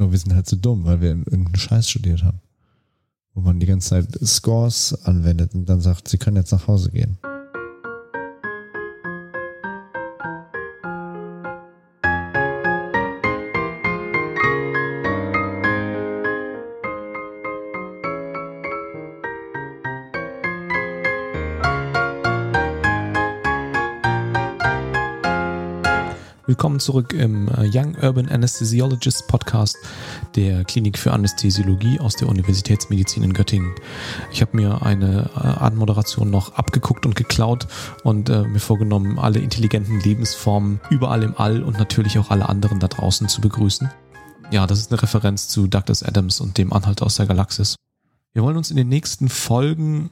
[0.00, 2.40] Nur wir sind halt zu so dumm, weil wir irgendeinen Scheiß studiert haben.
[3.34, 6.90] Wo man die ganze Zeit Scores anwendet und dann sagt, sie können jetzt nach Hause
[6.90, 7.18] gehen.
[26.60, 29.78] Willkommen zurück im äh, Young Urban Anesthesiologist Podcast
[30.36, 33.74] der Klinik für Anästhesiologie aus der Universitätsmedizin in Göttingen.
[34.30, 37.66] Ich habe mir eine äh, Anmoderation noch abgeguckt und geklaut
[38.04, 42.78] und äh, mir vorgenommen, alle intelligenten Lebensformen überall im All und natürlich auch alle anderen
[42.78, 43.90] da draußen zu begrüßen.
[44.50, 47.76] Ja, das ist eine Referenz zu Douglas Adams und dem Anhalt aus der Galaxis.
[48.34, 50.10] Wir wollen uns in den nächsten Folgen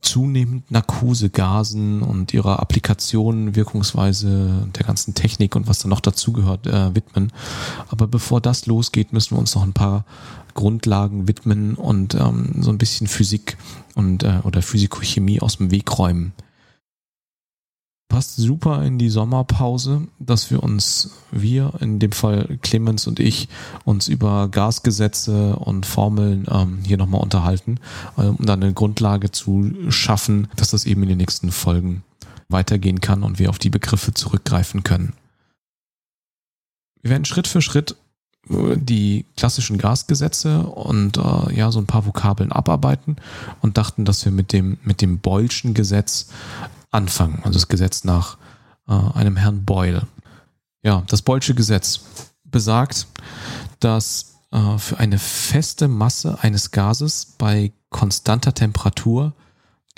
[0.00, 6.94] zunehmend Narkosegasen und ihrer Applikation, Wirkungsweise der ganzen Technik und was da noch dazugehört, äh,
[6.94, 7.32] widmen.
[7.88, 10.04] Aber bevor das losgeht, müssen wir uns noch ein paar
[10.54, 13.56] Grundlagen widmen und ähm, so ein bisschen Physik
[13.94, 16.32] und äh, oder Physikochemie aus dem Weg räumen
[18.08, 23.48] passt super in die Sommerpause, dass wir uns, wir, in dem Fall Clemens und ich,
[23.84, 27.78] uns über Gasgesetze und Formeln ähm, hier nochmal unterhalten,
[28.16, 32.02] äh, um dann eine Grundlage zu schaffen, dass das eben in den nächsten Folgen
[32.48, 35.12] weitergehen kann und wir auf die Begriffe zurückgreifen können.
[37.02, 37.94] Wir werden Schritt für Schritt
[38.48, 43.16] äh, die klassischen Gasgesetze und äh, ja so ein paar Vokabeln abarbeiten
[43.60, 46.28] und dachten, dass wir mit dem mit dem Boylschen Gesetz
[46.90, 47.38] anfangen.
[47.38, 48.38] Also das Gesetz nach
[48.86, 50.06] äh, einem Herrn Boyle.
[50.82, 52.00] Ja, das Boylsche Gesetz
[52.44, 53.06] besagt,
[53.80, 59.34] dass äh, für eine feste Masse eines Gases bei konstanter Temperatur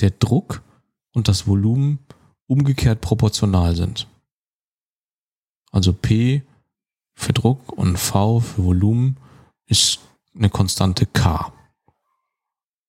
[0.01, 0.63] der Druck
[1.13, 1.99] und das Volumen
[2.47, 4.09] umgekehrt proportional sind.
[5.71, 6.43] Also P
[7.15, 9.17] für Druck und V für Volumen
[9.67, 10.01] ist
[10.35, 11.53] eine Konstante K.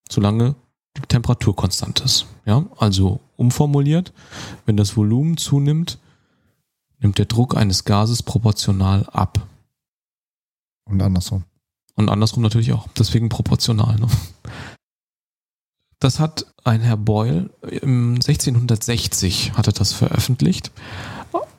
[0.10, 0.56] Solange
[0.98, 2.26] die Temperatur konstant ist.
[2.46, 4.14] Ja, also umformuliert,
[4.66, 6.00] wenn das Volumen zunimmt,
[7.00, 9.48] nimmt der Druck eines Gases proportional ab.
[10.86, 11.44] Und andersrum.
[11.96, 12.88] Und andersrum natürlich auch.
[12.98, 13.96] Deswegen proportional.
[13.96, 14.08] Ne?
[16.00, 20.72] Das hat ein Herr Boyle im 1660 hatte das veröffentlicht.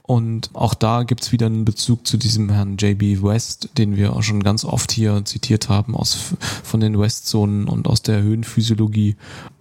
[0.04, 3.22] Und auch da gibt es wieder einen Bezug zu diesem Herrn J.B.
[3.22, 7.86] West, den wir auch schon ganz oft hier zitiert haben, aus, von den Westzonen und
[7.86, 9.14] aus der Höhenphysiologie.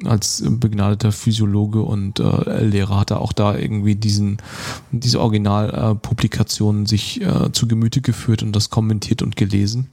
[0.03, 4.37] Als begnadeter Physiologe und äh, Lehrer hat er auch da irgendwie diesen,
[4.91, 9.89] diese Originalpublikationen äh, sich äh, zu Gemüte geführt und das kommentiert und gelesen.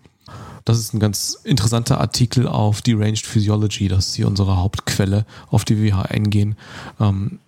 [0.65, 3.88] Das ist ein ganz interessanter Artikel auf Deranged Physiology.
[3.88, 6.56] Das ist hier unsere Hauptquelle, auf die wir hier eingehen.
[7.00, 7.38] Ähm,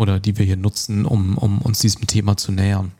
[0.00, 2.92] oder die wir hier nutzen, um, um uns diesem Thema zu nähern.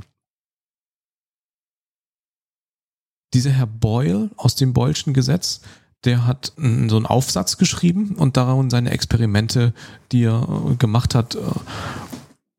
[3.33, 5.63] Dieser Herr Boyle aus dem Boylschen Gesetz,
[6.05, 9.73] der hat so einen Aufsatz geschrieben und darin seine Experimente,
[10.13, 11.41] die er äh, gemacht hat, äh,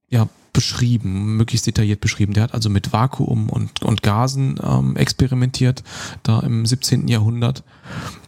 [0.10, 2.34] ja, beschrieben, möglichst detailliert beschrieben.
[2.34, 5.84] Der hat also mit Vakuum und, und Gasen ähm, experimentiert,
[6.24, 7.08] da im 17.
[7.08, 7.64] Jahrhundert.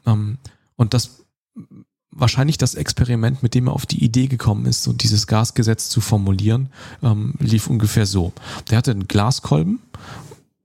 [0.05, 0.37] Ähm,
[0.75, 1.22] und das
[2.15, 6.01] wahrscheinlich das Experiment, mit dem er auf die Idee gekommen ist, so dieses Gasgesetz zu
[6.01, 6.69] formulieren,
[7.01, 8.33] ähm, lief ungefähr so.
[8.69, 9.79] Der hatte einen Glaskolben,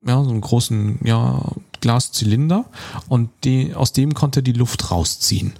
[0.06, 1.42] ja, so einen großen, ja,
[1.80, 2.64] Glaszylinder
[3.08, 5.52] und die, aus dem konnte er die Luft rausziehen.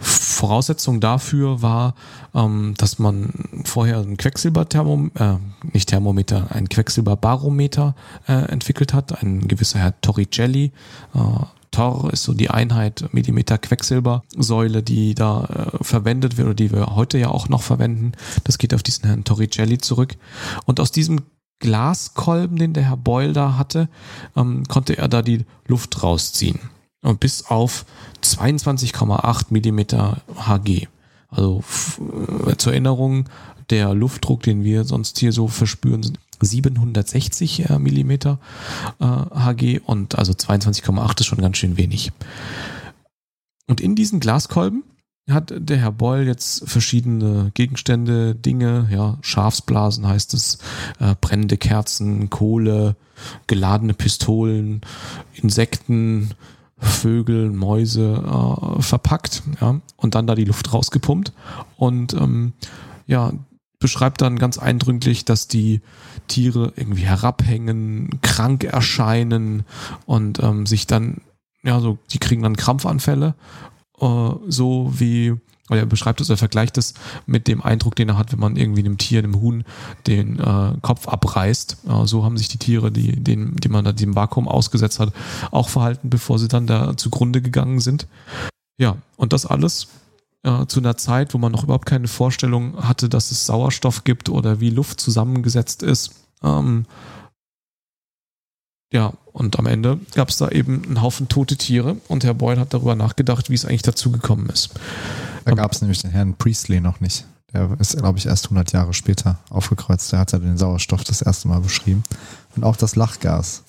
[0.00, 1.94] Voraussetzung dafür war,
[2.34, 3.32] ähm, dass man
[3.64, 7.94] vorher ein Quecksilberthermometer, äh, nicht Thermometer, ein Quecksilberbarometer
[8.28, 10.72] äh, entwickelt hat, ein gewisser Herr Torricelli,
[11.14, 11.18] äh,
[11.72, 16.94] Tor ist so die Einheit Millimeter Quecksilbersäule, die da äh, verwendet wird oder die wir
[16.94, 18.12] heute ja auch noch verwenden.
[18.44, 20.14] Das geht auf diesen Herrn Torricelli zurück.
[20.66, 21.22] Und aus diesem
[21.58, 23.88] Glaskolben, den der Herr Boyle da hatte,
[24.36, 26.60] ähm, konnte er da die Luft rausziehen.
[27.02, 27.84] Und bis auf
[28.22, 30.88] 22,8 Millimeter Hg.
[31.28, 31.64] Also
[32.46, 33.28] äh, zur Erinnerung,
[33.72, 38.38] der Luftdruck, den wir sonst hier so verspüren, 760 äh, Millimeter
[39.00, 42.12] äh, Hg und also 22,8 ist schon ganz schön wenig.
[43.66, 44.84] Und in diesen Glaskolben
[45.30, 50.58] hat der Herr Boyle jetzt verschiedene Gegenstände, Dinge, ja, Schafsblasen heißt es,
[50.98, 52.96] äh, brennende Kerzen, Kohle,
[53.46, 54.82] geladene Pistolen,
[55.32, 56.32] Insekten,
[56.76, 61.32] Vögel, Mäuse äh, verpackt, ja, und dann da die Luft rausgepumpt.
[61.76, 62.52] Und ähm,
[63.06, 63.32] ja,
[63.82, 65.82] beschreibt dann ganz eindrücklich, dass die
[66.28, 69.64] Tiere irgendwie herabhängen, krank erscheinen
[70.06, 71.20] und ähm, sich dann,
[71.62, 73.34] ja, so, die kriegen dann Krampfanfälle,
[74.00, 75.34] äh, so wie
[75.68, 76.94] er beschreibt es, er vergleicht es
[77.26, 79.64] mit dem Eindruck, den er hat, wenn man irgendwie einem Tier, einem Huhn,
[80.06, 81.78] den äh, Kopf abreißt.
[81.88, 85.12] Äh, so haben sich die Tiere, die, den, die man da dem Vakuum ausgesetzt hat,
[85.50, 88.06] auch verhalten, bevor sie dann da zugrunde gegangen sind.
[88.78, 89.88] Ja, und das alles
[90.42, 94.28] äh, zu einer Zeit, wo man noch überhaupt keine Vorstellung hatte, dass es Sauerstoff gibt
[94.28, 96.14] oder wie Luft zusammengesetzt ist.
[96.42, 96.86] Ähm,
[98.92, 102.60] ja, und am Ende gab es da eben einen Haufen tote Tiere und Herr Boyle
[102.60, 104.70] hat darüber nachgedacht, wie es eigentlich dazu gekommen ist.
[105.44, 107.24] Da gab es nämlich den Herrn Priestley noch nicht.
[107.52, 110.12] Der ist, glaube ich, erst 100 Jahre später aufgekreuzt.
[110.12, 112.02] Der hat ja den Sauerstoff das erste Mal beschrieben.
[112.56, 113.62] Und auch das Lachgas.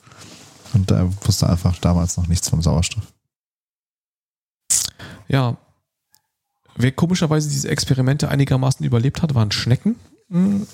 [0.74, 3.04] Und er wusste einfach damals noch nichts vom Sauerstoff.
[5.28, 5.58] Ja,
[6.75, 9.96] wer komischerweise diese Experimente einigermaßen überlebt hat, waren Schnecken.
[10.30, 10.66] Hm,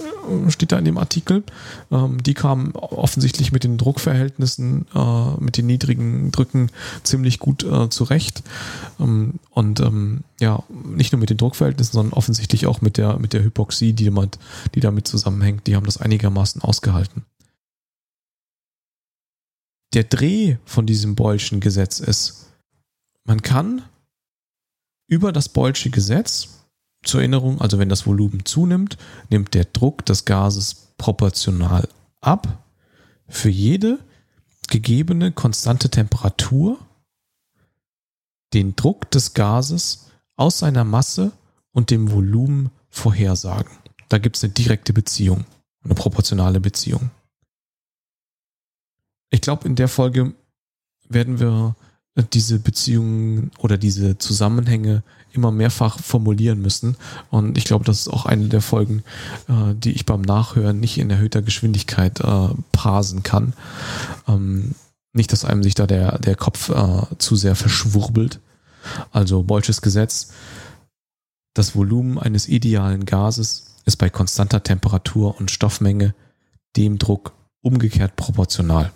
[0.49, 1.43] steht da in dem Artikel.
[1.91, 6.71] Ähm, die kamen offensichtlich mit den Druckverhältnissen, äh, mit den niedrigen Drücken
[7.03, 8.43] ziemlich gut äh, zurecht.
[8.99, 13.33] Ähm, und ähm, ja, nicht nur mit den Druckverhältnissen, sondern offensichtlich auch mit der, mit
[13.33, 14.39] der Hypoxie, die damit,
[14.75, 15.67] die damit zusammenhängt.
[15.67, 17.25] Die haben das einigermaßen ausgehalten.
[19.93, 22.51] Der Dreh von diesem Boylschen Gesetz ist,
[23.25, 23.81] man kann
[25.09, 26.65] über das Boylsche Gesetz
[27.03, 28.97] zur Erinnerung, also wenn das Volumen zunimmt,
[29.29, 31.89] nimmt der Druck des Gases proportional
[32.21, 32.63] ab.
[33.27, 33.99] Für jede
[34.69, 36.77] gegebene konstante Temperatur
[38.53, 41.31] den Druck des Gases aus seiner Masse
[41.71, 43.71] und dem Volumen vorhersagen.
[44.09, 45.45] Da gibt es eine direkte Beziehung,
[45.83, 47.11] eine proportionale Beziehung.
[49.29, 50.33] Ich glaube, in der Folge
[51.07, 51.75] werden wir
[52.33, 56.97] diese Beziehungen oder diese Zusammenhänge immer mehrfach formulieren müssen.
[57.29, 59.03] Und ich glaube, das ist auch eine der Folgen,
[59.47, 63.53] äh, die ich beim Nachhören nicht in erhöhter Geschwindigkeit äh, parsen kann.
[64.27, 64.75] Ähm,
[65.13, 68.39] nicht, dass einem sich da der, der Kopf äh, zu sehr verschwurbelt.
[69.11, 70.31] Also Bolsches Gesetz,
[71.53, 76.13] das Volumen eines idealen Gases ist bei konstanter Temperatur und Stoffmenge
[76.77, 78.91] dem Druck umgekehrt proportional.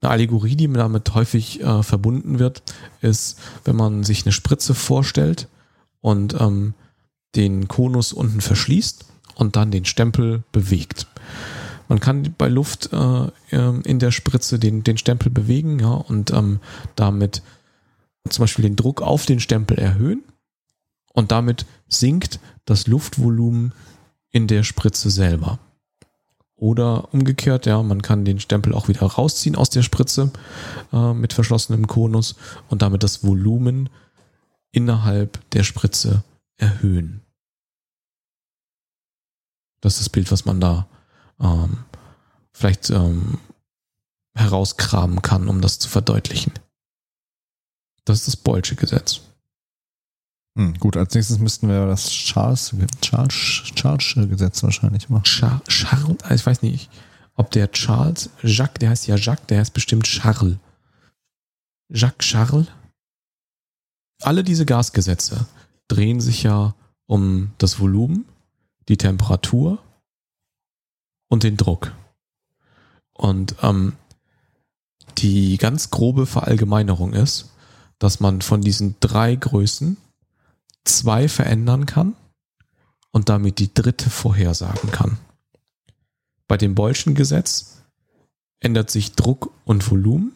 [0.00, 2.62] Eine Allegorie, die damit häufig äh, verbunden wird,
[3.00, 5.48] ist, wenn man sich eine Spritze vorstellt
[6.00, 6.74] und ähm,
[7.34, 11.06] den Konus unten verschließt und dann den Stempel bewegt.
[11.88, 16.32] Man kann bei Luft äh, ähm, in der Spritze den, den Stempel bewegen ja, und
[16.32, 16.60] ähm,
[16.96, 17.42] damit
[18.28, 20.24] zum Beispiel den Druck auf den Stempel erhöhen
[21.12, 23.72] und damit sinkt das Luftvolumen
[24.30, 25.58] in der Spritze selber.
[26.56, 30.32] Oder umgekehrt, ja, man kann den Stempel auch wieder rausziehen aus der Spritze
[30.92, 32.36] äh, mit verschlossenem Konus
[32.68, 33.90] und damit das Volumen
[34.72, 36.24] innerhalb der Spritze
[36.56, 37.20] erhöhen.
[39.80, 40.88] Das ist das Bild, was man da
[41.38, 41.84] ähm,
[42.52, 43.38] vielleicht ähm,
[44.34, 46.52] herauskramen kann, um das zu verdeutlichen.
[48.06, 49.20] Das ist das Boylsche Gesetz.
[50.56, 55.26] Hm, gut, als nächstes müssten wir das Charles, Charles, Charles Gesetz wahrscheinlich machen.
[55.26, 56.90] Char Charles, ah, ich weiß nicht,
[57.34, 60.56] ob der Charles, Jacques, der heißt ja Jacques, der heißt bestimmt Charles.
[61.90, 62.68] Jacques Charles.
[64.22, 65.46] Alle diese Gasgesetze
[65.88, 66.74] drehen sich ja
[67.04, 68.24] um das Volumen,
[68.88, 69.78] die Temperatur
[71.28, 71.92] und den Druck.
[73.12, 73.92] Und ähm,
[75.18, 77.50] die ganz grobe Verallgemeinerung ist,
[77.98, 79.98] dass man von diesen drei Größen
[80.88, 82.16] zwei verändern kann
[83.12, 85.18] und damit die dritte vorhersagen kann.
[86.48, 87.82] Bei dem Boylschen Gesetz
[88.60, 90.32] ändert sich Druck und Volumen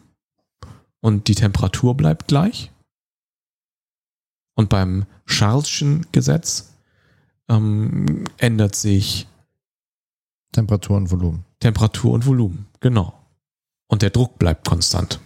[0.99, 2.71] und die Temperatur bleibt gleich.
[4.55, 6.73] Und beim Charleschen Gesetz
[7.49, 9.27] ähm, ändert sich
[10.51, 11.45] Temperatur und Volumen.
[11.59, 13.17] Temperatur und Volumen, genau.
[13.87, 15.19] Und der Druck bleibt konstant.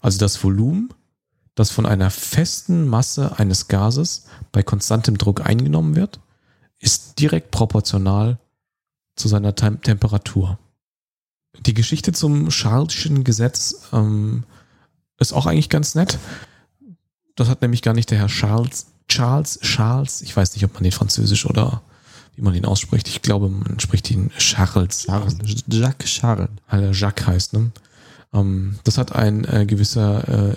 [0.00, 0.92] Also das Volumen
[1.58, 6.20] das von einer festen Masse eines Gases bei konstantem Druck eingenommen wird,
[6.78, 8.38] ist direkt proportional
[9.16, 10.58] zu seiner Tem Temperatur.
[11.66, 14.44] Die Geschichte zum Charleschen Gesetz ähm,
[15.18, 16.18] ist auch eigentlich ganz nett.
[17.34, 20.84] Das hat nämlich gar nicht der Herr Charles, Charles, Charles, ich weiß nicht, ob man
[20.84, 21.82] den französisch oder
[22.36, 23.08] wie man ihn ausspricht.
[23.08, 25.06] Ich glaube, man spricht ihn Charles.
[25.06, 25.36] Charles.
[25.66, 26.50] Jacques Charles.
[26.68, 27.72] Weil er Jacques heißt, ne?
[28.32, 30.56] Ähm, das hat ein äh, gewisser äh,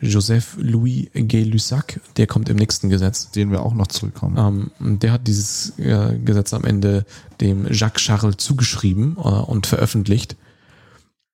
[0.00, 3.30] Joseph Louis Gay-Lussac, der kommt im nächsten Gesetz.
[3.30, 4.70] Den wir auch noch zurückkommen.
[4.80, 7.04] Ähm, der hat dieses äh, Gesetz am Ende
[7.40, 10.36] dem Jacques Charles zugeschrieben äh, und veröffentlicht.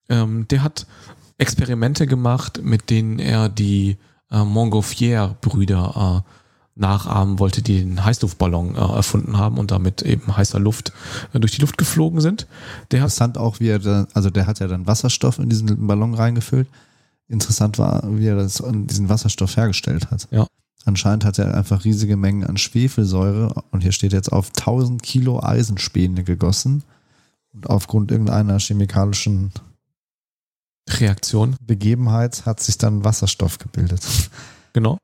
[0.09, 0.87] Ähm, der hat
[1.38, 3.97] Experimente gemacht, mit denen er die
[4.31, 6.44] Montgolfier-Brüder äh,
[6.76, 10.93] nachahmen wollte, die den Heißluftballon äh, erfunden haben und damit eben heißer Luft
[11.33, 12.47] äh, durch die Luft geflogen sind.
[12.90, 16.14] Der Interessant auch, wie er da, also der hat ja dann Wasserstoff in diesen Ballon
[16.14, 16.66] reingefüllt
[17.28, 20.28] interessant war, wie er das, diesen Wasserstoff hergestellt hat.
[20.31, 20.47] Ja.
[20.85, 25.43] Anscheinend hat er einfach riesige Mengen an Schwefelsäure und hier steht jetzt auf 1000 Kilo
[25.43, 26.83] Eisenspäne gegossen
[27.52, 29.52] und aufgrund irgendeiner chemikalischen
[30.88, 31.57] Reaktion.
[31.62, 34.02] Begebenheit hat sich dann Wasserstoff gebildet.
[34.75, 34.99] Genau.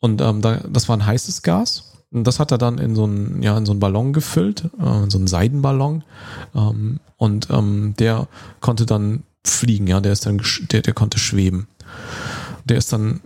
[0.00, 1.92] Und ähm, da, das war ein heißes Gas.
[2.10, 5.02] Und das hat er dann in so einen, ja, in so einen Ballon gefüllt, äh,
[5.04, 6.02] in so einen Seidenballon.
[6.54, 8.26] Ähm, und ähm, der
[8.60, 10.42] konnte dann fliegen, ja, der ist dann,
[10.72, 11.68] der, der konnte schweben.
[12.64, 13.20] Der ist dann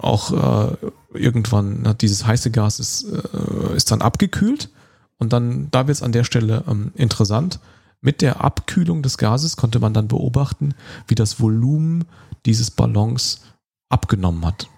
[0.00, 0.76] auch äh,
[1.14, 4.70] irgendwann, na, dieses heiße Gas ist, äh, ist dann abgekühlt.
[5.18, 7.60] Und dann, da wird es an der Stelle ähm, interessant.
[8.00, 10.74] Mit der Abkühlung des Gases konnte man dann beobachten,
[11.08, 12.04] wie das Volumen
[12.46, 13.40] dieses Ballons
[13.88, 14.68] abgenommen hat.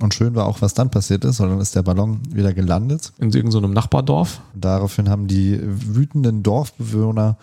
[0.00, 3.12] Und schön war auch, was dann passiert ist, weil dann ist der Ballon wieder gelandet.
[3.18, 4.40] In irgendeinem Nachbardorf.
[4.54, 7.36] Und daraufhin haben die wütenden Dorfbewohner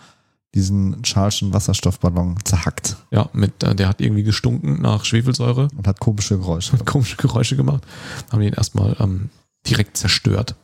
[0.54, 2.96] diesen Charleston Wasserstoffballon zerhackt.
[3.10, 5.68] Ja, mit, äh, der hat irgendwie gestunken nach Schwefelsäure.
[5.76, 6.72] Und hat komische Geräusche.
[6.72, 7.84] Hat komische Geräusche gemacht.
[8.32, 9.28] Haben ihn erstmal ähm,
[9.66, 10.56] direkt zerstört.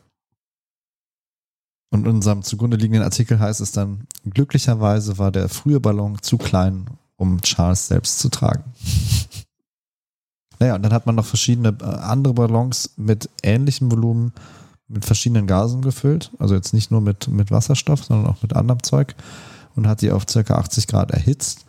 [1.91, 6.39] Und in unserem zugrunde liegenden Artikel heißt es dann, glücklicherweise war der frühe Ballon zu
[6.39, 8.65] klein, um Charles selbst zu tragen.
[10.62, 14.33] Naja, und dann hat man noch verschiedene äh, andere Ballons mit ähnlichem Volumen
[14.87, 16.31] mit verschiedenen Gasen gefüllt.
[16.38, 19.16] Also jetzt nicht nur mit, mit Wasserstoff, sondern auch mit anderem Zeug.
[19.75, 21.66] Und hat die auf circa 80 Grad erhitzt.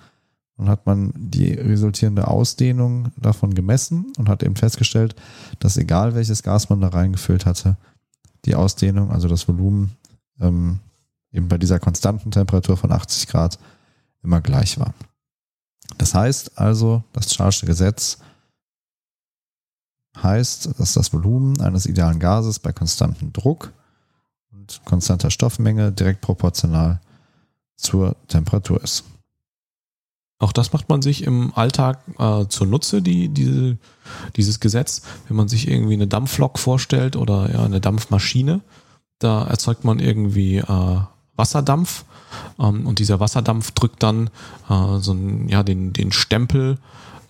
[0.58, 5.16] Und hat man die resultierende Ausdehnung davon gemessen und hat eben festgestellt,
[5.58, 7.78] dass egal welches Gas man da reingefüllt hatte,
[8.46, 9.98] die Ausdehnung, also das Volumen,
[10.40, 10.82] ähm,
[11.32, 13.58] eben bei dieser konstanten Temperatur von 80 Grad
[14.22, 14.94] immer gleich war.
[15.98, 18.20] Das heißt also, das Charlesche Gesetz
[20.22, 23.72] heißt, dass das Volumen eines idealen Gases bei konstantem Druck
[24.52, 27.02] und konstanter Stoffmenge direkt proportional
[27.76, 29.04] zur Temperatur ist.
[30.40, 33.78] Auch das macht man sich im Alltag äh, zunutze, die, diese,
[34.36, 35.02] dieses Gesetz.
[35.28, 38.60] Wenn man sich irgendwie eine Dampflok vorstellt oder ja, eine Dampfmaschine,
[39.20, 41.00] da erzeugt man irgendwie äh,
[41.36, 42.04] Wasserdampf
[42.60, 44.30] ähm, und dieser Wasserdampf drückt dann
[44.70, 46.78] äh, so ein, ja, den, den Stempel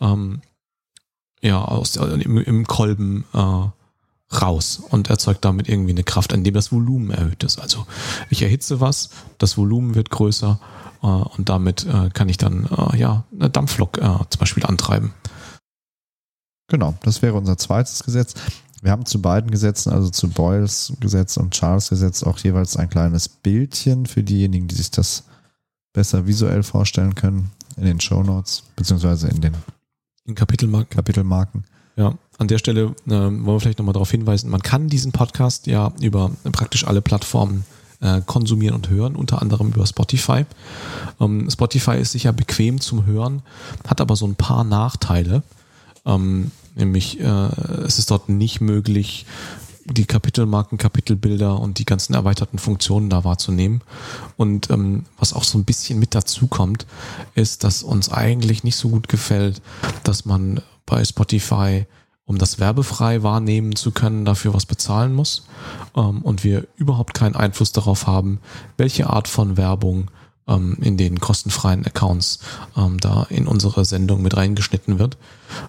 [0.02, 0.42] ähm,
[1.44, 6.54] ja, aus, äh, im, im Kolben äh, raus und erzeugt damit irgendwie eine Kraft, indem
[6.54, 7.60] das Volumen erhöht ist.
[7.60, 7.86] Also
[8.30, 10.60] ich erhitze was, das Volumen wird größer
[11.04, 15.14] äh, und damit äh, kann ich dann äh, ja eine Dampflok äh, zum Beispiel antreiben.
[16.70, 18.34] Genau, das wäre unser zweites Gesetz.
[18.82, 22.90] Wir haben zu beiden Gesetzen, also zu Boyles Gesetz und Charles Gesetz, auch jeweils ein
[22.90, 25.26] kleines Bildchen für diejenigen, die sich das
[25.94, 29.54] besser visuell vorstellen können, in den Show Notes, beziehungsweise in den
[30.26, 30.96] in Kapitelmarken.
[30.96, 31.64] Kapitelmarken.
[31.96, 35.68] Ja, an der Stelle äh, wollen wir vielleicht nochmal darauf hinweisen, man kann diesen Podcast
[35.68, 37.66] ja über praktisch alle Plattformen
[38.02, 40.46] äh, konsumieren und hören, unter anderem über Spotify.
[41.20, 43.44] Ähm, Spotify ist sicher bequem zum Hören,
[43.88, 45.44] hat aber so ein paar Nachteile.
[46.06, 47.24] Ähm, Nämlich äh,
[47.86, 49.26] es ist dort nicht möglich,
[49.86, 53.82] die Kapitelmarken, Kapitelbilder und die ganzen erweiterten Funktionen da wahrzunehmen.
[54.38, 56.86] Und ähm, was auch so ein bisschen mit dazu kommt,
[57.36, 59.62] ist, dass uns eigentlich nicht so gut gefällt,
[60.04, 61.86] dass man bei Spotify,
[62.26, 65.46] um das werbefrei wahrnehmen zu können, dafür was bezahlen muss.
[65.96, 68.40] Ähm, und wir überhaupt keinen Einfluss darauf haben,
[68.78, 70.10] welche Art von Werbung
[70.48, 72.40] ähm, in den kostenfreien Accounts
[72.76, 75.18] ähm, da in unsere Sendung mit reingeschnitten wird.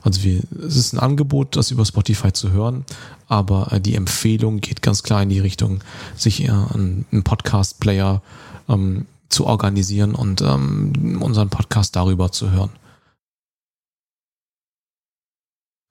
[0.03, 2.85] Also wir, es ist ein Angebot, das über Spotify zu hören,
[3.29, 5.83] aber äh, die Empfehlung geht ganz klar in die Richtung,
[6.17, 8.23] sich einen, einen Podcast-Player
[8.69, 12.71] ähm, zu organisieren und ähm, unseren Podcast darüber zu hören.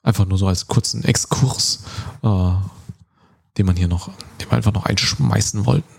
[0.02, 1.84] Einfach nur so als kurzen Exkurs,
[2.22, 2.52] äh,
[3.56, 4.10] den man hier noch,
[4.40, 5.93] den wir einfach noch einschmeißen wollten.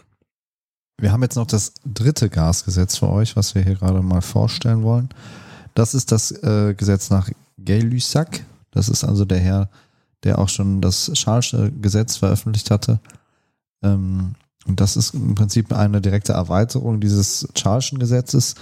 [0.98, 4.84] Wir haben jetzt noch das dritte Gasgesetz für euch, was wir hier gerade mal vorstellen
[4.84, 5.10] wollen.
[5.74, 8.46] Das ist das äh, Gesetz nach Gay-Lussac.
[8.72, 9.70] Das ist also der Herr,
[10.24, 13.00] der auch schon das Schalsche Gesetz veröffentlicht hatte.
[13.84, 14.36] Ähm,
[14.66, 18.56] und das ist im Prinzip eine direkte Erweiterung dieses Charleschen Gesetzes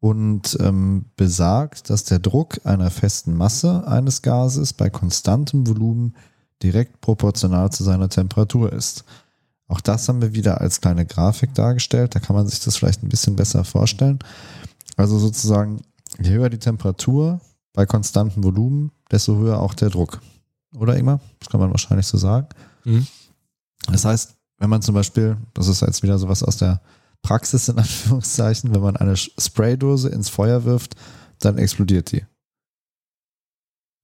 [0.00, 6.14] und ähm, besagt, dass der Druck einer festen Masse eines Gases bei konstantem Volumen
[6.62, 9.04] direkt proportional zu seiner Temperatur ist.
[9.68, 12.14] Auch das haben wir wieder als kleine Grafik dargestellt.
[12.14, 14.18] Da kann man sich das vielleicht ein bisschen besser vorstellen.
[14.96, 15.82] Also sozusagen,
[16.18, 17.40] je höher die Temperatur
[17.74, 20.20] bei konstantem Volumen, desto höher auch der Druck.
[20.74, 21.20] Oder immer?
[21.38, 22.48] Das kann man wahrscheinlich so sagen.
[22.84, 23.06] Mhm.
[23.86, 26.80] Das heißt, wenn man zum Beispiel, das ist jetzt wieder sowas aus der
[27.22, 30.96] Praxis in Anführungszeichen, wenn man eine Spraydose ins Feuer wirft,
[31.38, 32.24] dann explodiert die.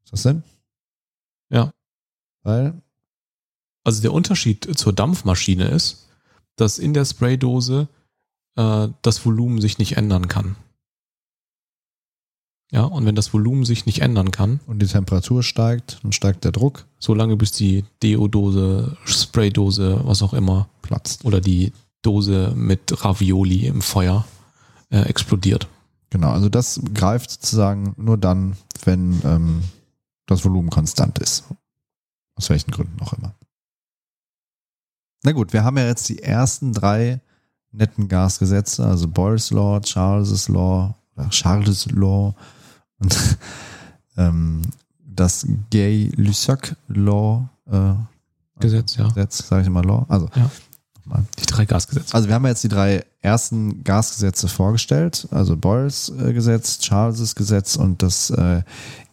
[0.05, 0.43] Ist das Sinn?
[1.51, 1.73] Ja.
[2.43, 2.83] Weil
[3.85, 6.09] also der Unterschied zur Dampfmaschine ist,
[6.57, 7.89] dass in der Spraydose
[8.57, 10.57] äh, das Volumen sich nicht ändern kann.
[12.71, 16.45] Ja, und wenn das Volumen sich nicht ändern kann, Und die Temperatur steigt, dann steigt
[16.45, 21.25] der Druck, solange bis die Deodose, Spraydose, was auch immer, platzt.
[21.25, 21.73] oder die
[22.03, 24.25] Dose mit Ravioli im Feuer
[24.91, 25.69] äh, explodiert.
[26.11, 29.63] Genau, also das greift sozusagen nur dann, wenn ähm,
[30.27, 31.45] das Volumen konstant ist.
[32.37, 33.35] Aus welchen Gründen auch immer.
[35.25, 37.21] Na gut, wir haben ja jetzt die ersten drei
[37.73, 40.95] netten Gasgesetze, also Boyle's Law, Charles' Law,
[41.31, 42.35] Charles' Law
[42.99, 43.39] und
[44.17, 44.63] ähm,
[45.07, 47.95] das Gay-Lussac Law äh,
[48.61, 49.09] Gesetz, ja.
[49.09, 50.05] Gesetz, sage ich immer Law.
[50.09, 50.51] Also Ja.
[50.99, 51.25] nochmal.
[51.39, 52.15] Die drei Gasgesetze.
[52.15, 57.35] Also wir haben ja jetzt die drei ersten Gasgesetze vorgestellt, also Boyles äh, Gesetz, Charles
[57.35, 58.63] Gesetz und das äh,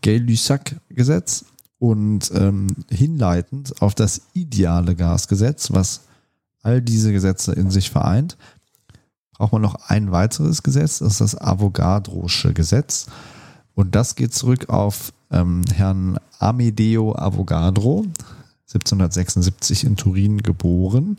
[0.01, 1.45] Gay-Lussac-Gesetz.
[1.81, 6.01] Und ähm, hinleitend auf das ideale Gasgesetz, was
[6.61, 8.37] all diese Gesetze in sich vereint,
[9.33, 13.07] braucht man noch ein weiteres Gesetz, das ist das Avogadrosche Gesetz.
[13.73, 18.05] Und das geht zurück auf ähm, Herrn Amedeo Avogadro,
[18.67, 21.17] 1776 in Turin geboren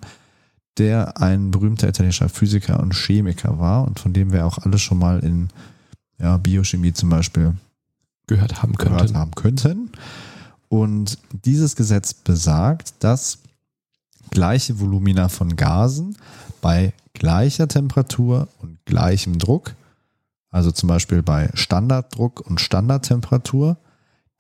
[0.79, 4.99] der ein berühmter italienischer Physiker und Chemiker war und von dem wir auch alle schon
[4.99, 5.49] mal in
[6.19, 7.55] ja, Biochemie zum Beispiel
[8.27, 9.19] Gehört haben gehört könnten.
[9.19, 9.91] haben könnten.
[10.73, 13.41] Und dieses Gesetz besagt, dass
[14.31, 16.17] gleiche Volumina von Gasen
[16.63, 19.75] bei gleicher Temperatur und gleichem Druck,
[20.49, 23.77] also zum Beispiel bei Standarddruck und Standardtemperatur,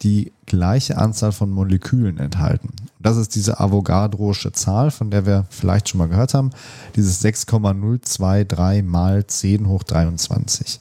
[0.00, 2.70] die gleiche Anzahl von Molekülen enthalten.
[2.98, 6.48] Das ist diese Avogadrosche Zahl, von der wir vielleicht schon mal gehört haben,
[6.96, 10.80] dieses 6,023 mal 10 hoch 23.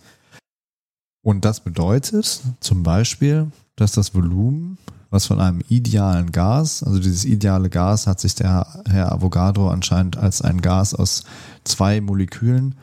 [1.21, 4.77] Und das bedeutet zum Beispiel, dass das Volumen,
[5.11, 10.17] was von einem idealen Gas, also dieses ideale Gas hat sich der Herr Avogadro anscheinend
[10.17, 11.25] als ein Gas aus
[11.65, 12.75] zwei Molekülen,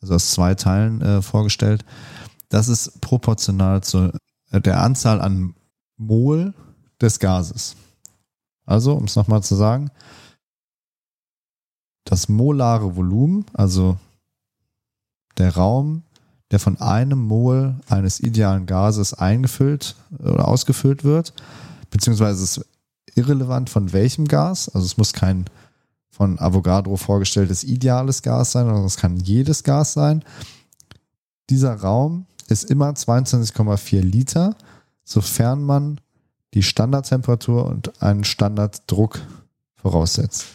[0.00, 1.84] also aus zwei Teilen äh, vorgestellt,
[2.48, 4.12] das ist proportional zu
[4.50, 5.54] äh, der Anzahl an
[5.98, 6.54] Mol
[7.00, 7.76] des Gases.
[8.64, 9.90] Also, um es nochmal zu sagen,
[12.04, 13.98] das molare Volumen, also
[15.36, 16.02] der Raum,
[16.50, 21.34] der von einem Mol eines idealen Gases eingefüllt oder ausgefüllt wird,
[21.94, 22.66] beziehungsweise es ist
[23.14, 25.44] irrelevant von welchem Gas, also es muss kein
[26.10, 30.24] von Avogadro vorgestelltes ideales Gas sein, sondern es kann jedes Gas sein.
[31.50, 34.56] Dieser Raum ist immer 22,4 Liter,
[35.04, 36.00] sofern man
[36.54, 39.20] die Standardtemperatur und einen Standarddruck
[39.76, 40.46] voraussetzt.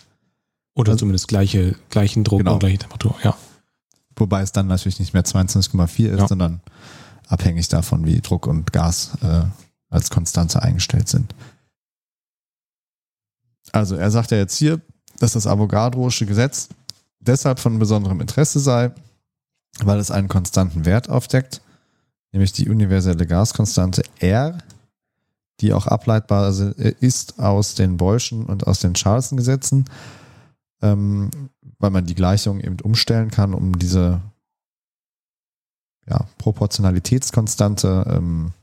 [0.75, 2.53] Oder Also- zumindest gleiche, gleichen Druck Genau.
[2.53, 3.15] und gleiche Temperatur.
[3.23, 3.35] Ja.
[4.17, 6.27] Wobei es dann natürlich nicht mehr 22,4 ist, Ja.
[6.27, 6.61] sondern
[7.27, 9.43] abhängig davon, wie Druck und Gas äh,
[9.89, 11.33] als Konstante eingestellt sind.
[13.71, 14.81] Also er sagt ja jetzt hier,
[15.19, 16.69] dass das Avogadrosche Gesetz
[17.19, 18.91] deshalb von besonderem Interesse sei,
[19.79, 21.61] weil es einen konstanten Wert aufdeckt,
[22.31, 24.57] nämlich die universelle Gaskonstante R,
[25.59, 26.49] die auch ableitbar
[26.99, 29.85] ist aus den Boyle'schen und aus den Charleston-Gesetzen,
[30.81, 31.29] ähm,
[31.79, 34.21] weil man die Gleichung eben umstellen kann, um diese
[36.07, 38.53] ja, Proportionalitätskonstante ähm,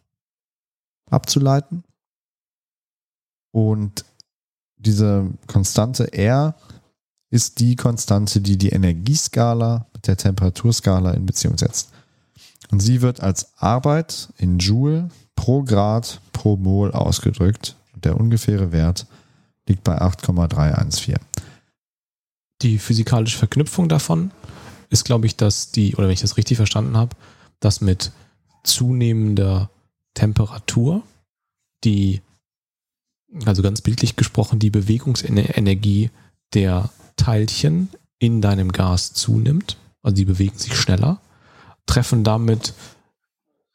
[1.11, 1.85] abzuleiten.
[3.53, 4.05] Und
[4.77, 6.55] diese Konstante R
[7.31, 11.91] ist die Konstante, die die Energieskala mit der Temperaturskala in Beziehung setzt.
[12.71, 17.77] Und sie wird als Arbeit in Joule pro Grad pro Mol ausgedrückt.
[17.95, 19.07] Der ungefähre Wert
[19.67, 21.17] liegt bei 8,314.
[22.63, 24.31] Die physikalische Verknüpfung davon
[24.91, 27.17] ist, glaube ich, dass die, oder wenn ich das richtig verstanden habe,
[27.61, 28.13] dass mit
[28.63, 29.71] zunehmender
[30.17, 31.03] Temperatur
[31.85, 32.21] die,
[33.45, 36.11] also ganz bildlich gesprochen, die Bewegungsenergie
[36.55, 39.77] der Teilchen in deinem Gas zunimmt.
[40.03, 41.21] Also die bewegen sich schneller,
[41.87, 42.75] treffen damit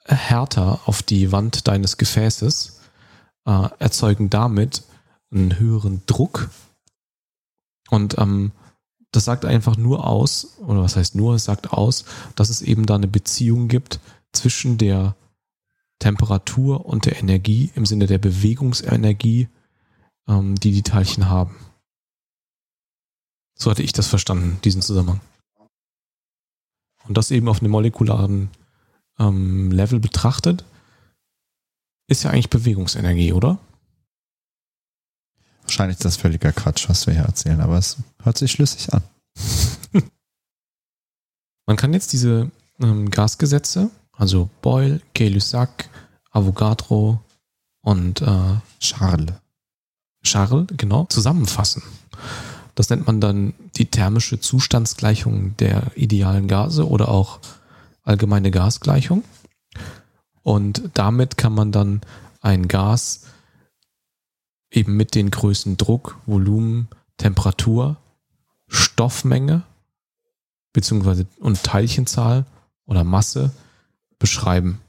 [0.05, 2.81] härter auf die Wand deines Gefäßes,
[3.45, 4.83] äh, erzeugen damit
[5.31, 6.49] einen höheren Druck
[7.91, 8.53] und ähm,
[9.11, 12.85] das sagt einfach nur aus, oder was heißt nur, es sagt aus, dass es eben
[12.85, 13.99] da eine Beziehung gibt
[14.31, 15.15] zwischen der
[16.01, 19.47] Temperatur und der Energie im Sinne der Bewegungsenergie,
[20.27, 21.55] ähm, die die Teilchen haben.
[23.57, 25.21] So hatte ich das verstanden, diesen Zusammenhang.
[27.07, 28.49] Und das eben auf einem molekularen
[29.19, 30.65] ähm, Level betrachtet,
[32.07, 33.59] ist ja eigentlich Bewegungsenergie, oder?
[35.61, 39.03] Wahrscheinlich ist das völliger Quatsch, was wir hier erzählen, aber es hört sich schlüssig an.
[41.67, 45.89] Man kann jetzt diese ähm, Gasgesetze, also Boyle, Gay-Lussac,
[46.29, 47.19] Avogadro
[47.81, 49.33] und äh, Charles.
[50.23, 51.81] Charles, genau, zusammenfassen.
[52.75, 57.39] Das nennt man dann die thermische Zustandsgleichung der idealen Gase oder auch
[58.03, 59.23] allgemeine Gasgleichung.
[60.43, 62.01] Und damit kann man dann
[62.41, 63.23] ein Gas
[64.69, 67.97] eben mit den Größen Druck, Volumen, Temperatur,
[68.67, 69.63] Stoffmenge
[70.73, 72.45] beziehungsweise und Teilchenzahl
[72.85, 73.51] oder Masse
[74.21, 74.79] beschreiben.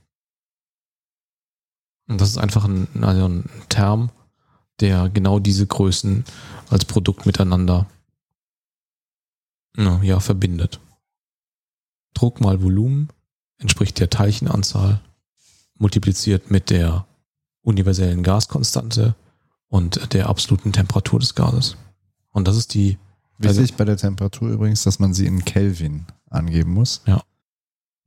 [2.06, 4.10] Und das ist einfach ein, also ein Term,
[4.80, 6.24] der genau diese Größen
[6.70, 7.86] als Produkt miteinander
[9.76, 10.80] ja, verbindet.
[12.14, 13.08] Druck mal Volumen
[13.58, 15.00] entspricht der Teilchenanzahl
[15.78, 17.06] multipliziert mit der
[17.62, 19.14] universellen Gaskonstante
[19.68, 21.76] und der absoluten Temperatur des Gases.
[22.30, 22.98] Und das ist die.
[23.38, 27.00] Wichtig bei der Temperatur übrigens, dass man sie in Kelvin angeben muss.
[27.06, 27.22] Ja.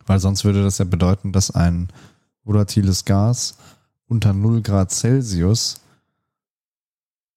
[0.05, 1.89] Weil sonst würde das ja bedeuten, dass ein
[2.43, 3.57] volatiles Gas
[4.07, 5.81] unter 0 Grad Celsius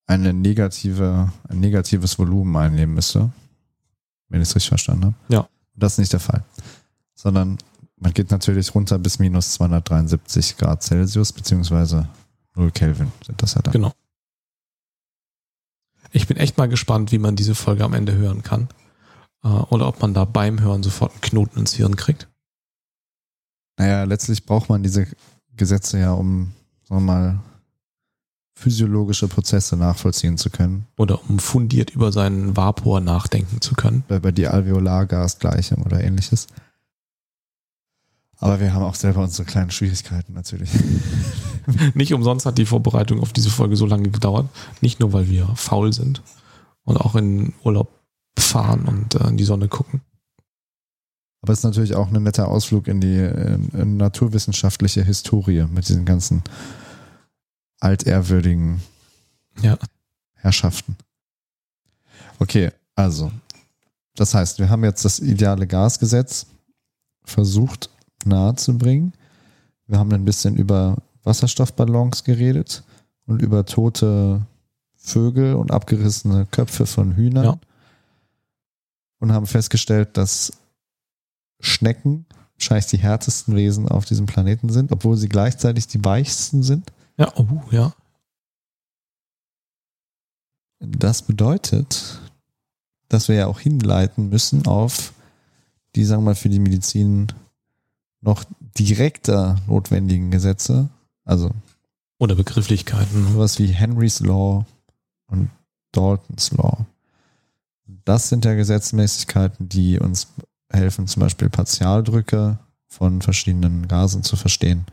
[0.06, 3.30] eine negative, ein negatives Volumen einnehmen müsste.
[4.28, 5.14] Wenn ich es richtig verstanden habe.
[5.28, 5.48] Ja.
[5.74, 6.44] Das ist nicht der Fall.
[7.14, 7.58] Sondern
[7.96, 12.08] man geht natürlich runter bis minus 273 Grad Celsius, beziehungsweise
[12.54, 13.72] 0 Kelvin sind das ja dann.
[13.72, 13.92] Genau.
[16.10, 18.68] Ich bin echt mal gespannt, wie man diese Folge am Ende hören kann.
[19.42, 22.28] Äh, oder ob man da beim Hören sofort einen Knoten ins Hirn kriegt.
[23.78, 25.06] Naja, letztlich braucht man diese
[25.56, 26.52] Gesetze ja, um,
[26.88, 27.40] sagen wir mal,
[28.54, 30.86] physiologische Prozesse nachvollziehen zu können.
[30.96, 34.02] Oder um fundiert über seinen Vapor nachdenken zu können.
[34.08, 36.48] Bei, bei die Alveolargasgleichung oder ähnliches.
[38.40, 40.70] Aber wir haben auch selber unsere kleinen Schwierigkeiten natürlich.
[41.94, 44.48] Nicht umsonst hat die Vorbereitung auf diese Folge so lange gedauert.
[44.80, 46.22] Nicht nur, weil wir faul sind
[46.82, 47.92] und auch in Urlaub
[48.38, 50.00] fahren und äh, in die Sonne gucken.
[51.40, 55.88] Aber es ist natürlich auch ein netter Ausflug in die in, in naturwissenschaftliche Historie mit
[55.88, 56.42] diesen ganzen
[57.80, 58.82] altehrwürdigen
[59.62, 59.78] ja.
[60.34, 60.96] Herrschaften.
[62.38, 63.30] Okay, also,
[64.14, 66.46] das heißt, wir haben jetzt das ideale Gasgesetz
[67.24, 67.90] versucht
[68.24, 69.12] nahezubringen.
[69.86, 72.82] Wir haben ein bisschen über Wasserstoffballons geredet
[73.26, 74.46] und über tote
[74.96, 77.44] Vögel und abgerissene Köpfe von Hühnern.
[77.44, 77.58] Ja.
[79.20, 80.52] Und haben festgestellt, dass
[81.60, 82.26] Schnecken
[82.58, 86.92] wahrscheinlich die härtesten Wesen auf diesem Planeten sind, obwohl sie gleichzeitig die weichsten sind.
[87.16, 87.94] Ja, oh, ja.
[90.80, 92.20] Das bedeutet,
[93.08, 95.12] dass wir ja auch hinleiten müssen auf
[95.94, 97.28] die, sagen wir mal, für die Medizin
[98.20, 98.44] noch
[98.78, 100.88] direkter notwendigen Gesetze,
[101.24, 101.50] also
[102.18, 103.32] oder Begrifflichkeiten.
[103.32, 104.66] Sowas wie Henry's Law
[105.28, 105.50] und
[105.92, 106.86] Dalton's Law.
[108.04, 110.28] Das sind ja Gesetzmäßigkeiten, die uns
[110.70, 114.86] helfen, zum Beispiel Partialdrücke von verschiedenen Gasen zu verstehen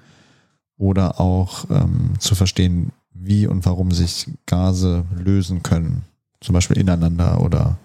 [0.78, 6.04] oder auch ähm, zu verstehen, wie und warum sich Gase lösen können,
[6.42, 7.78] zum Beispiel ineinander oder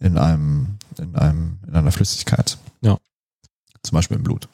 [0.00, 2.58] in einem, in einem, in einer Flüssigkeit.
[2.80, 2.98] Ja.
[3.82, 4.48] Zum Beispiel im Blut.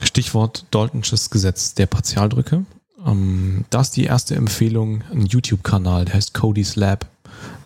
[0.00, 2.64] Stichwort Daltonsches Gesetz der Partialdrücke.
[3.04, 7.06] Ähm, da ist die erste Empfehlung ein YouTube-Kanal, der heißt Cody's Lab.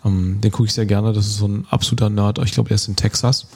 [0.05, 1.13] Ähm, den gucke ich sehr gerne.
[1.13, 2.39] Das ist so ein absoluter Nerd.
[2.39, 3.47] Ich glaube, der ist in Texas.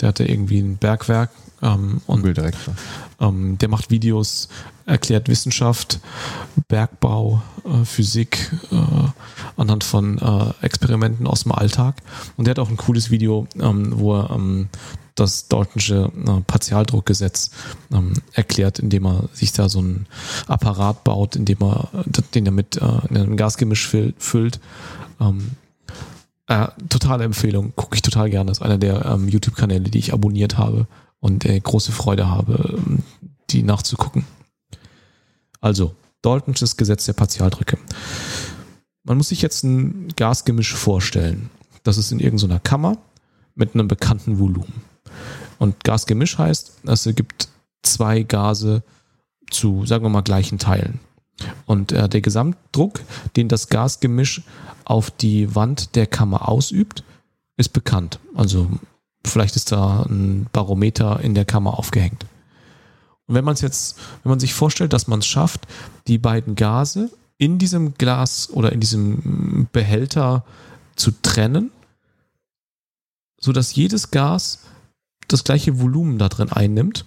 [0.00, 1.30] Der hatte irgendwie ein Bergwerk.
[1.62, 2.74] Ähm, und Bilddirektor.
[3.20, 4.48] Ähm, der macht Videos,
[4.86, 6.00] erklärt Wissenschaft,
[6.68, 8.76] Bergbau, äh, Physik äh,
[9.58, 11.96] anhand von äh, Experimenten aus dem Alltag.
[12.36, 14.68] Und der hat auch ein cooles Video, ähm, wo er ähm,
[15.14, 17.50] das Daltonsche äh, Partialdruckgesetz
[17.92, 20.06] ähm, erklärt, indem er sich da so einen
[20.46, 21.90] Apparat baut, indem er
[22.34, 23.86] den er mit äh, einem Gasgemisch
[24.18, 24.60] füllt.
[25.20, 25.50] Ähm,
[26.50, 28.48] äh, totale Empfehlung, gucke ich total gerne.
[28.48, 30.88] Das ist einer der ähm, YouTube-Kanäle, die ich abonniert habe
[31.20, 33.04] und äh, große Freude habe, ähm,
[33.50, 34.24] die nachzugucken.
[35.60, 37.78] Also, Daltonsches Gesetz der Partialdrücke.
[39.04, 41.50] Man muss sich jetzt ein Gasgemisch vorstellen.
[41.84, 42.98] Das ist in irgendeiner Kammer
[43.54, 44.82] mit einem bekannten Volumen.
[45.58, 47.48] Und Gasgemisch heißt, es gibt
[47.82, 48.82] zwei Gase
[49.50, 50.98] zu, sagen wir mal, gleichen Teilen.
[51.66, 53.00] Und äh, der Gesamtdruck,
[53.36, 54.42] den das Gasgemisch
[54.84, 57.04] auf die Wand der Kammer ausübt,
[57.56, 58.18] ist bekannt.
[58.34, 58.68] Also
[59.24, 62.26] vielleicht ist da ein Barometer in der Kammer aufgehängt.
[63.26, 65.66] Und wenn man es jetzt, wenn man sich vorstellt, dass man es schafft,
[66.08, 70.44] die beiden Gase in diesem Glas oder in diesem Behälter
[70.96, 71.70] zu trennen,
[73.38, 74.64] so dass jedes Gas
[75.28, 77.04] das gleiche Volumen da drin einnimmt,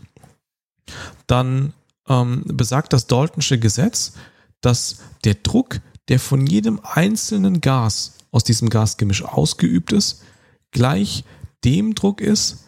[1.28, 1.74] dann
[2.08, 4.13] ähm, besagt das Daltonsche Gesetz,
[4.62, 10.24] dass der Druck, der von jedem einzelnen Gas aus diesem Gasgemisch ausgeübt ist,
[10.72, 11.24] gleich
[11.63, 12.66] dem Druck ist,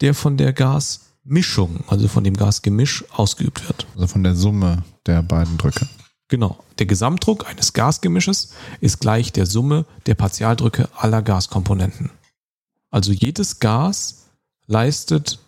[0.00, 3.86] der von der Gasmischung, also von dem Gasgemisch ausgeübt wird.
[3.94, 5.86] Also von der Summe der beiden Drücke.
[6.28, 6.62] Genau.
[6.78, 12.10] Der Gesamtdruck eines Gasgemisches ist gleich der Summe der Partialdrücke aller Gaskomponenten.
[12.90, 14.26] Also jedes Gas
[14.66, 15.40] leistet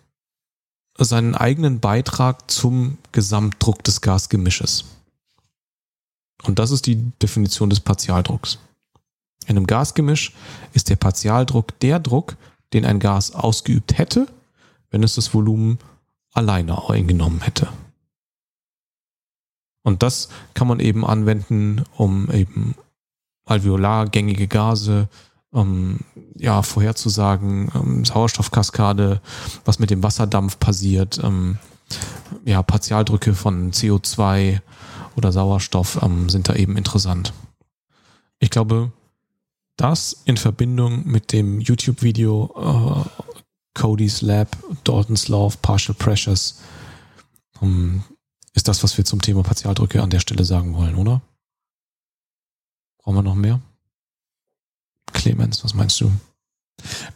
[0.99, 4.85] seinen eigenen Beitrag zum Gesamtdruck des Gasgemisches.
[6.43, 8.59] Und das ist die Definition des Partialdrucks.
[9.47, 10.33] In einem Gasgemisch
[10.73, 12.37] ist der Partialdruck der Druck,
[12.73, 14.27] den ein Gas ausgeübt hätte,
[14.91, 15.79] wenn es das Volumen
[16.33, 17.69] alleine eingenommen hätte.
[19.83, 22.77] Und das kann man eben anwenden, um eben
[23.45, 25.09] alveolargängige Gase
[25.55, 26.01] ähm,
[26.37, 29.21] ja, vorherzusagen, ähm, Sauerstoffkaskade,
[29.65, 31.59] was mit dem Wasserdampf passiert, ähm,
[32.45, 34.61] ja, Partialdrücke von CO2
[35.17, 37.33] oder Sauerstoff ähm, sind da eben interessant.
[38.39, 38.93] Ich glaube,
[39.77, 43.23] das in Verbindung mit dem YouTube-Video äh,
[43.75, 46.61] Cody's Lab, Dalton's Law of Partial Pressures
[47.61, 48.03] um,
[48.55, 51.23] ist das, was wir zum Thema Partialdrücke an der Stelle sagen wollen, oder?
[52.99, 53.61] Brauchen wir noch mehr?
[55.13, 56.11] Clemens, was meinst du?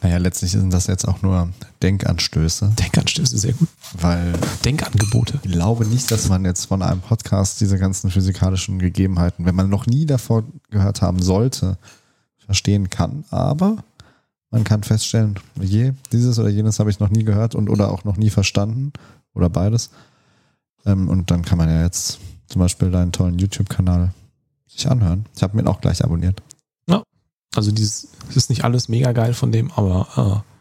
[0.02, 1.50] Naja, letztlich sind das jetzt auch nur
[1.82, 2.72] Denkanstöße.
[2.78, 3.68] Denkanstöße, sehr gut.
[3.98, 4.32] Weil
[4.64, 5.40] Denkangebote.
[5.42, 9.68] Ich glaube nicht, dass man jetzt von einem Podcast diese ganzen physikalischen Gegebenheiten, wenn man
[9.68, 11.78] noch nie davor gehört haben sollte,
[12.38, 13.24] verstehen kann.
[13.30, 13.78] Aber
[14.50, 18.04] man kann feststellen, je, dieses oder jenes habe ich noch nie gehört und oder auch
[18.04, 18.92] noch nie verstanden
[19.34, 19.90] oder beides.
[20.84, 24.12] Ähm, und dann kann man ja jetzt zum Beispiel deinen tollen YouTube-Kanal
[24.68, 25.26] sich anhören.
[25.34, 26.40] Ich habe mir auch gleich abonniert.
[27.54, 30.52] Also dieses es ist nicht alles mega geil von dem, aber äh,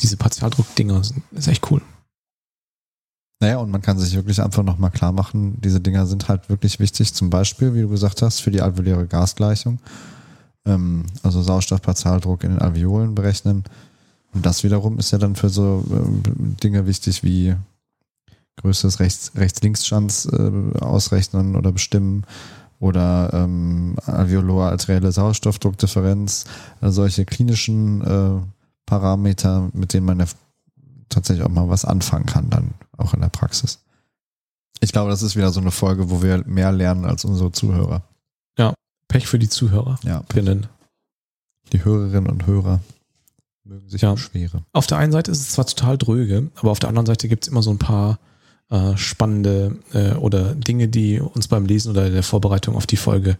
[0.00, 1.82] diese Partialdruck-Dinger sind ist echt cool.
[3.40, 6.80] Naja, und man kann sich wirklich einfach nochmal klar machen, diese Dinger sind halt wirklich
[6.80, 9.78] wichtig, zum Beispiel, wie du gesagt hast, für die alveoläre Gasgleichung
[10.66, 13.64] ähm, also Sauerstoffpartialdruck in den Alveolen berechnen.
[14.34, 17.54] Und das wiederum ist ja dann für so äh, Dinge wichtig wie
[18.56, 22.24] Größe des Rechts-Links-Schands äh, ausrechnen oder bestimmen
[22.78, 26.44] oder ähm, alveolar-arterielle Sauerstoffdruckdifferenz,
[26.80, 28.40] also solche klinischen äh,
[28.84, 30.26] Parameter, mit denen man ja
[31.08, 33.80] tatsächlich auch mal was anfangen kann, dann auch in der Praxis.
[34.80, 38.02] Ich glaube, das ist wieder so eine Folge, wo wir mehr lernen als unsere Zuhörer.
[38.58, 38.74] Ja,
[39.08, 39.98] Pech für die Zuhörer.
[40.02, 40.66] Ja, Pinnen.
[41.72, 42.80] Die Hörerinnen und Hörer
[43.64, 44.12] mögen sich ja.
[44.12, 44.64] beschweren.
[44.72, 47.44] Auf der einen Seite ist es zwar total dröge, aber auf der anderen Seite gibt
[47.44, 48.18] es immer so ein paar
[48.70, 53.38] äh, spannende äh, oder Dinge, die uns beim Lesen oder der Vorbereitung auf die Folge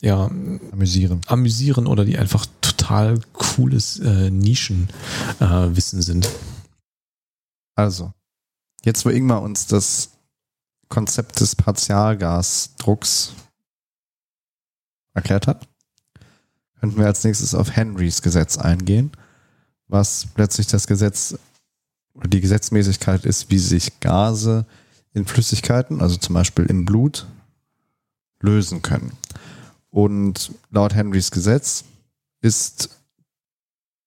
[0.00, 0.26] ja
[0.72, 1.20] amüsieren.
[1.26, 6.28] Amüsieren oder die einfach total cooles äh, Nischenwissen äh, sind.
[7.76, 8.12] Also,
[8.84, 10.10] jetzt wo Ingmar uns das
[10.88, 13.34] Konzept des Partialgasdrucks
[15.14, 15.68] erklärt hat,
[16.80, 19.12] könnten wir als nächstes auf Henrys Gesetz eingehen,
[19.86, 21.38] was letztlich das Gesetz
[22.14, 24.66] die Gesetzmäßigkeit ist, wie sich Gase
[25.12, 27.26] in Flüssigkeiten, also zum Beispiel im Blut,
[28.40, 29.12] lösen können.
[29.90, 31.84] Und laut Henrys Gesetz
[32.40, 32.90] ist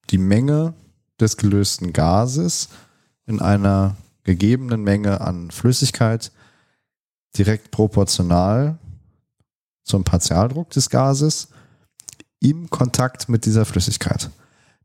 [0.09, 0.73] die Menge
[1.19, 2.69] des gelösten Gases
[3.25, 6.31] in einer gegebenen Menge an Flüssigkeit
[7.37, 8.77] direkt proportional
[9.83, 11.49] zum Partialdruck des Gases
[12.39, 14.29] im Kontakt mit dieser Flüssigkeit.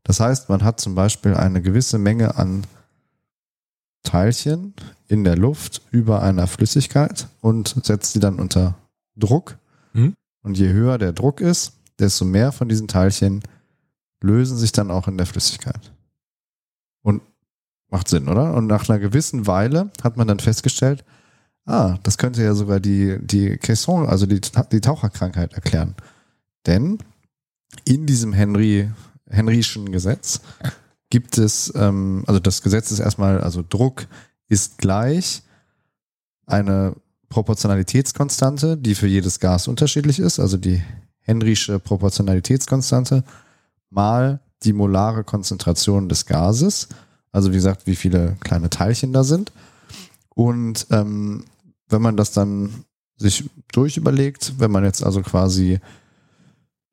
[0.03, 2.63] Das heißt, man hat zum Beispiel eine gewisse Menge an
[4.03, 4.73] Teilchen
[5.07, 8.75] in der Luft über einer Flüssigkeit und setzt sie dann unter
[9.15, 9.57] Druck.
[9.93, 10.13] Mhm.
[10.41, 13.43] Und je höher der Druck ist, desto mehr von diesen Teilchen
[14.21, 15.91] lösen sich dann auch in der Flüssigkeit.
[17.01, 17.21] Und
[17.89, 18.53] macht Sinn, oder?
[18.53, 21.03] Und nach einer gewissen Weile hat man dann festgestellt,
[21.65, 25.95] ah, das könnte ja sogar die, die Caisson, also die, die Taucherkrankheit erklären.
[26.65, 26.99] Denn
[27.85, 28.89] in diesem Henry,
[29.27, 30.41] Henryschen Gesetz
[31.09, 34.07] gibt es, ähm, also das Gesetz ist erstmal, also Druck
[34.47, 35.43] ist gleich
[36.45, 36.95] eine
[37.29, 40.81] Proportionalitätskonstante, die für jedes Gas unterschiedlich ist, also die
[41.19, 43.23] Henrysche Proportionalitätskonstante
[43.89, 46.89] mal die molare Konzentration des Gases,
[47.31, 49.51] also wie gesagt, wie viele kleine Teilchen da sind.
[50.29, 51.45] Und ähm,
[51.87, 52.85] wenn man das dann
[53.17, 55.79] sich durchüberlegt, wenn man jetzt also quasi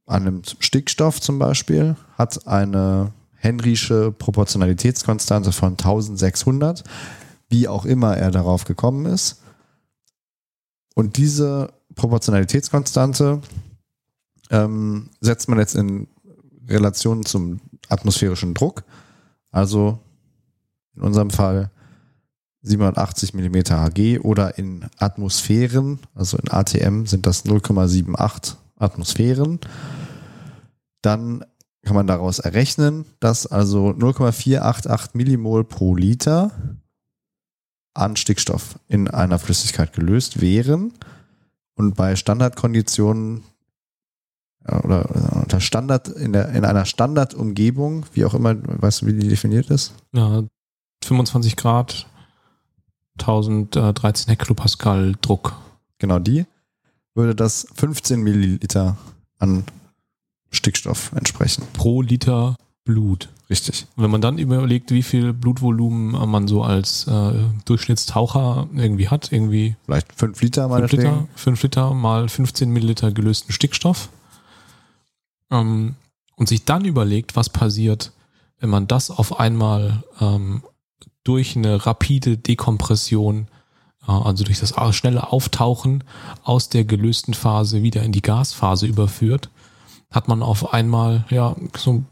[0.07, 6.85] annimmt Stickstoff zum Beispiel, hat eine Henrysche Proportionalitätskonstante von 1600,
[7.49, 9.43] wie auch immer er darauf gekommen ist.
[10.95, 13.41] Und diese Proportionalitätskonstante
[14.51, 16.09] ähm, setzt man jetzt in
[16.69, 18.85] Relation zum atmosphärischen Druck.
[19.51, 19.99] Also
[20.95, 21.71] in unserem Fall
[22.63, 29.61] 780 mm Hg oder in Atmosphären, also in ATM sind das 0,78 Atmosphären.
[31.01, 31.45] Dann
[31.87, 36.51] kann man daraus errechnen, dass also 0,488 Millimol pro Liter
[37.95, 40.93] an Stickstoff in einer Flüssigkeit gelöst wären
[41.77, 43.45] und bei Standardkonditionen
[44.83, 49.29] oder unter Standard in, der, in einer Standardumgebung, wie auch immer, weißt du, wie die
[49.29, 49.95] definiert ist?
[50.13, 50.43] Ja,
[51.05, 52.09] 25 Grad
[53.21, 55.55] 1013 Hektopascal Druck.
[55.99, 56.47] Genau die
[57.15, 58.97] würde das 15 Milliliter
[59.39, 59.65] an
[60.51, 61.65] Stickstoff entsprechen.
[61.73, 63.29] Pro Liter Blut.
[63.51, 63.87] Richtig.
[63.97, 67.33] Und wenn man dann überlegt, wie viel Blutvolumen man so als äh,
[67.65, 73.53] Durchschnittstaucher irgendwie hat, irgendwie Vielleicht 5 Liter 5 Liter, 5 Liter mal 15 Milliliter gelösten
[73.53, 74.09] Stickstoff.
[75.51, 75.97] Ähm,
[76.37, 78.13] und sich dann überlegt, was passiert,
[78.59, 80.63] wenn man das auf einmal ähm,
[81.25, 83.49] durch eine rapide Dekompression,
[84.07, 86.05] äh, also durch das schnelle Auftauchen
[86.43, 89.51] aus der gelösten Phase wieder in die Gasphase überführt,
[90.11, 92.05] hat man auf einmal ja so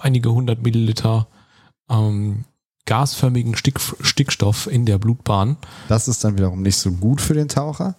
[0.00, 1.26] einige hundert Milliliter
[1.88, 2.44] ähm,
[2.86, 5.56] gasförmigen Stick, Stickstoff in der Blutbahn.
[5.88, 7.94] Das ist dann wiederum nicht so gut für den Taucher.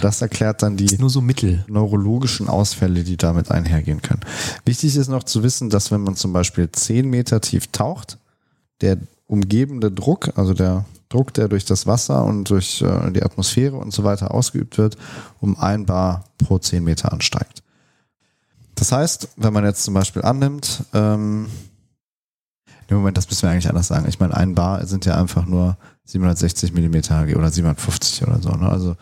[0.00, 1.64] Das erklärt dann die nur so Mittel.
[1.68, 4.20] neurologischen Ausfälle, die damit einhergehen können.
[4.64, 8.18] Wichtig ist noch zu wissen, dass wenn man zum Beispiel 10 Meter tief taucht,
[8.80, 13.76] der umgebende Druck, also der Druck, der durch das Wasser und durch äh, die Atmosphäre
[13.76, 14.96] und so weiter ausgeübt wird,
[15.40, 17.62] um ein Bar pro 10 Meter ansteigt.
[18.78, 21.48] Das heißt, wenn man jetzt zum Beispiel annimmt, ähm,
[22.86, 24.08] im Moment, das müssen wir eigentlich anders sagen.
[24.08, 28.50] Ich meine, ein Bar sind ja einfach nur 760 Millimeter Hg oder 750 oder so.
[28.50, 28.68] Ne?
[28.68, 28.96] Also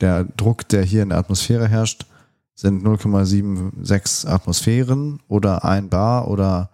[0.00, 2.06] der Druck, der hier in der Atmosphäre herrscht,
[2.54, 6.70] sind 0,76 Atmosphären oder ein Bar oder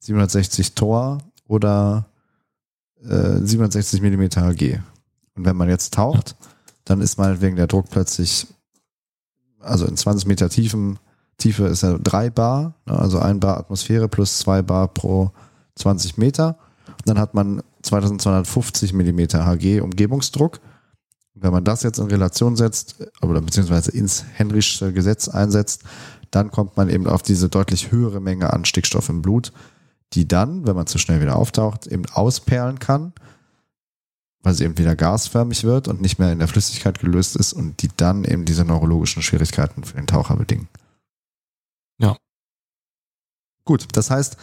[0.00, 2.06] 760 Tor oder
[3.02, 4.80] äh, 760 Millimeter Hg.
[5.34, 6.36] Und wenn man jetzt taucht,
[6.84, 8.46] dann ist meinetwegen der Druck plötzlich,
[9.60, 10.98] also in 20 Meter Tiefen,
[11.38, 12.98] Tiefe ist ja 3 Bar, ne?
[12.98, 15.32] also ein Bar Atmosphäre plus 2 Bar pro
[15.76, 16.58] 20 Meter.
[16.86, 20.60] Und dann hat man 2250 Millimeter Hg Umgebungsdruck.
[21.34, 25.82] Wenn man das jetzt in Relation setzt, oder beziehungsweise ins Henry'sche Gesetz einsetzt,
[26.30, 29.52] dann kommt man eben auf diese deutlich höhere Menge an Stickstoff im Blut,
[30.14, 33.12] die dann, wenn man zu schnell wieder auftaucht, eben ausperlen kann,
[34.42, 37.82] weil sie eben wieder gasförmig wird und nicht mehr in der Flüssigkeit gelöst ist und
[37.82, 40.68] die dann eben diese neurologischen Schwierigkeiten für den Taucher bedingen.
[43.66, 44.36] Gut, das heißt,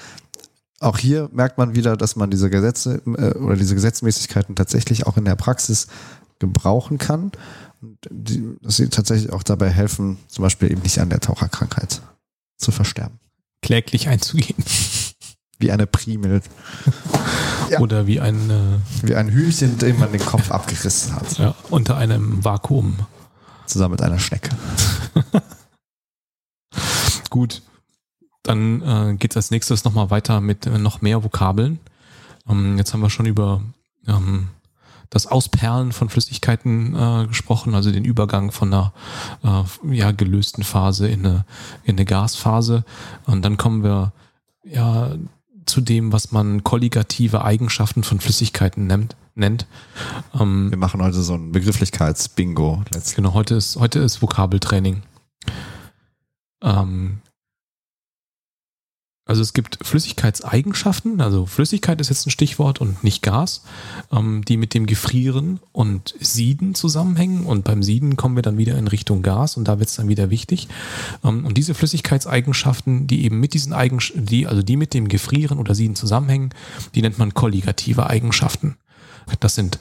[0.79, 5.17] auch hier merkt man wieder, dass man diese Gesetze äh, oder diese Gesetzmäßigkeiten tatsächlich auch
[5.17, 5.87] in der Praxis
[6.39, 7.31] gebrauchen kann.
[7.81, 12.01] Und die, dass sie tatsächlich auch dabei helfen, zum Beispiel eben nicht an der Taucherkrankheit
[12.57, 13.19] zu versterben.
[13.61, 14.61] Kläglich einzugehen.
[15.57, 16.41] Wie eine Primel.
[17.69, 17.79] Ja.
[17.79, 21.37] Oder wie ein, äh, Wie ein Hühnchen, dem man den Kopf abgerissen hat.
[21.39, 22.97] ja, unter einem Vakuum.
[23.65, 24.49] Zusammen mit einer Schnecke.
[27.29, 27.63] Gut.
[28.43, 31.79] Dann äh, geht es als nächstes nochmal weiter mit äh, noch mehr Vokabeln.
[32.47, 33.61] Ähm, jetzt haben wir schon über
[34.07, 34.49] ähm,
[35.09, 38.93] das Ausperlen von Flüssigkeiten äh, gesprochen, also den Übergang von einer
[39.43, 41.45] äh, ja, gelösten Phase in eine,
[41.83, 42.83] in eine Gasphase.
[43.25, 44.11] Und dann kommen wir
[44.63, 45.15] ja
[45.65, 49.15] zu dem, was man kolligative Eigenschaften von Flüssigkeiten nennt.
[49.35, 49.67] nennt.
[50.37, 52.83] Ähm, Wir machen heute so ein Begrifflichkeits-Bingo.
[53.15, 55.03] Genau, heute ist, heute ist Vokabeltraining.
[56.61, 57.19] Ähm,
[59.25, 63.63] also es gibt Flüssigkeitseigenschaften, also Flüssigkeit ist jetzt ein Stichwort und nicht Gas,
[64.11, 67.45] ähm, die mit dem Gefrieren und Sieden zusammenhängen.
[67.45, 70.09] Und beim Sieden kommen wir dann wieder in Richtung Gas und da wird es dann
[70.09, 70.67] wieder wichtig.
[71.23, 75.57] Ähm, und diese Flüssigkeitseigenschaften, die eben mit diesen Eigenschaften, die, also die mit dem Gefrieren
[75.57, 76.49] oder Sieden zusammenhängen,
[76.93, 78.75] die nennt man kolligative Eigenschaften.
[79.39, 79.79] Das sind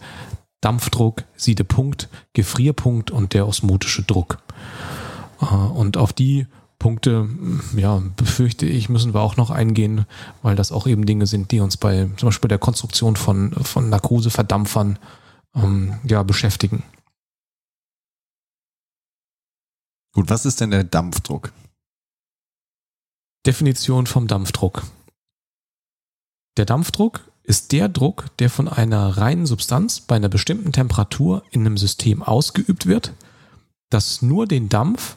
[0.61, 4.38] Dampfdruck, Siedepunkt, Gefrierpunkt und der osmotische Druck.
[5.40, 6.46] Äh, Und auf die
[6.82, 7.28] Punkte,
[7.76, 10.04] ja, befürchte ich, müssen wir auch noch eingehen,
[10.42, 13.88] weil das auch eben Dinge sind, die uns bei zum Beispiel der Konstruktion von, von
[13.88, 14.98] Narkoseverdampfern
[15.54, 16.82] ähm, ja, beschäftigen.
[20.12, 21.52] Gut, was ist denn der Dampfdruck?
[23.46, 24.82] Definition vom Dampfdruck.
[26.56, 31.60] Der Dampfdruck ist der Druck, der von einer reinen Substanz bei einer bestimmten Temperatur in
[31.60, 33.12] einem System ausgeübt wird,
[33.88, 35.16] das nur den Dampf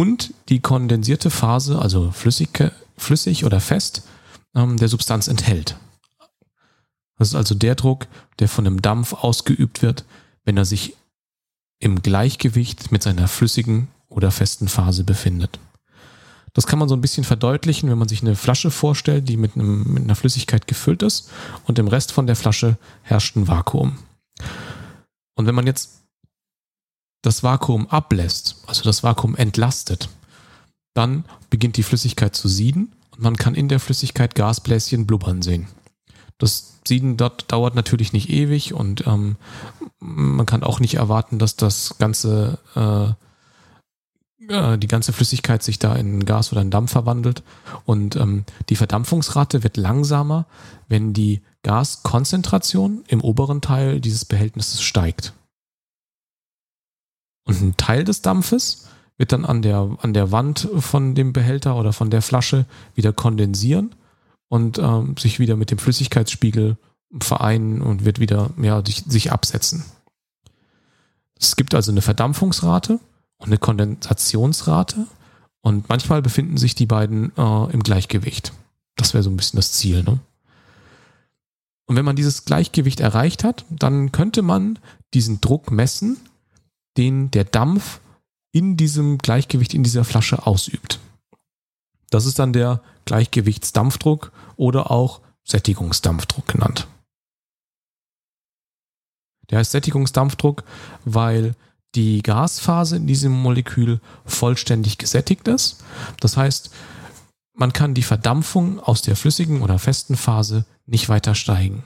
[0.00, 4.02] und die kondensierte Phase, also flüssig, flüssig oder fest,
[4.54, 5.76] ähm, der Substanz enthält.
[7.18, 8.06] Das ist also der Druck,
[8.38, 10.06] der von einem Dampf ausgeübt wird,
[10.46, 10.96] wenn er sich
[11.80, 15.60] im Gleichgewicht mit seiner flüssigen oder festen Phase befindet.
[16.54, 19.54] Das kann man so ein bisschen verdeutlichen, wenn man sich eine Flasche vorstellt, die mit,
[19.54, 21.30] einem, mit einer Flüssigkeit gefüllt ist
[21.66, 23.98] und im Rest von der Flasche herrscht ein Vakuum.
[25.34, 25.99] Und wenn man jetzt
[27.22, 30.08] das Vakuum ablässt, also das Vakuum entlastet,
[30.94, 35.68] dann beginnt die Flüssigkeit zu sieden und man kann in der Flüssigkeit Gasbläschen blubbern sehen.
[36.38, 39.36] Das Sieden dort dauert natürlich nicht ewig und ähm,
[40.00, 43.12] man kann auch nicht erwarten, dass das Ganze äh,
[44.48, 47.42] äh, die ganze Flüssigkeit sich da in Gas oder in Dampf verwandelt.
[47.84, 50.46] Und ähm, die Verdampfungsrate wird langsamer,
[50.88, 55.34] wenn die Gaskonzentration im oberen Teil dieses Behältnisses steigt.
[57.50, 58.88] Und ein Teil des Dampfes
[59.18, 63.12] wird dann an der, an der Wand von dem Behälter oder von der Flasche wieder
[63.12, 63.94] kondensieren
[64.48, 66.76] und ähm, sich wieder mit dem Flüssigkeitsspiegel
[67.20, 69.84] vereinen und wird wieder ja, sich, sich absetzen.
[71.38, 73.00] Es gibt also eine Verdampfungsrate
[73.38, 75.06] und eine Kondensationsrate
[75.60, 78.52] und manchmal befinden sich die beiden äh, im Gleichgewicht.
[78.96, 80.02] Das wäre so ein bisschen das Ziel.
[80.02, 80.20] Ne?
[81.86, 84.78] Und wenn man dieses Gleichgewicht erreicht hat, dann könnte man
[85.12, 86.16] diesen Druck messen,
[86.96, 88.00] den der Dampf
[88.52, 90.98] in diesem Gleichgewicht in dieser Flasche ausübt.
[92.10, 96.88] Das ist dann der Gleichgewichtsdampfdruck oder auch Sättigungsdampfdruck genannt.
[99.50, 100.64] Der heißt Sättigungsdampfdruck,
[101.04, 101.54] weil
[101.94, 105.82] die Gasphase in diesem Molekül vollständig gesättigt ist.
[106.20, 106.70] Das heißt,
[107.54, 111.82] man kann die Verdampfung aus der flüssigen oder festen Phase nicht weiter steigen.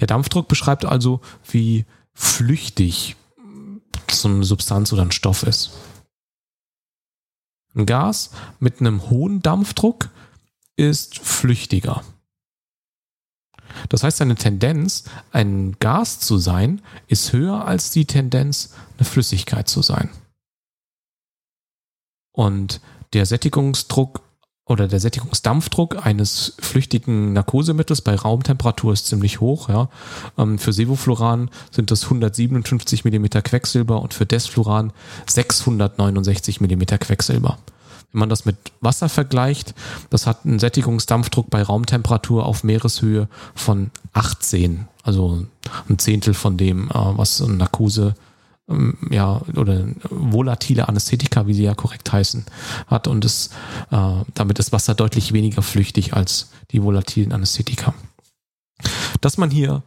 [0.00, 1.20] Der Dampfdruck beschreibt also,
[1.50, 1.84] wie
[2.14, 3.16] flüchtig
[4.22, 5.70] so eine Substanz oder ein Stoff ist.
[7.74, 10.10] Ein Gas mit einem hohen Dampfdruck
[10.76, 12.04] ist flüchtiger.
[13.88, 19.68] Das heißt, seine Tendenz, ein Gas zu sein, ist höher als die Tendenz, eine Flüssigkeit
[19.68, 20.10] zu sein.
[22.32, 22.80] Und
[23.12, 24.20] der Sättigungsdruck
[24.66, 29.68] oder der Sättigungsdampfdruck eines flüchtigen Narkosemittels bei Raumtemperatur ist ziemlich hoch.
[29.68, 29.88] Ja.
[30.38, 34.92] Ähm, für Sevofluran sind das 157 mm Quecksilber und für Desfluran
[35.26, 37.58] 669 mm Quecksilber.
[38.12, 39.74] Wenn man das mit Wasser vergleicht,
[40.08, 45.44] das hat einen Sättigungsdampfdruck bei Raumtemperatur auf Meereshöhe von 18, also
[45.90, 48.14] ein Zehntel von dem, äh, was eine Narkose
[49.10, 52.44] ja, oder volatile Anästhetika, wie sie ja korrekt heißen,
[52.86, 53.08] hat.
[53.08, 53.50] Und es,
[53.90, 57.94] äh, damit ist Wasser deutlich weniger flüchtig als die volatilen Anästhetika.
[59.20, 59.82] Dass man hier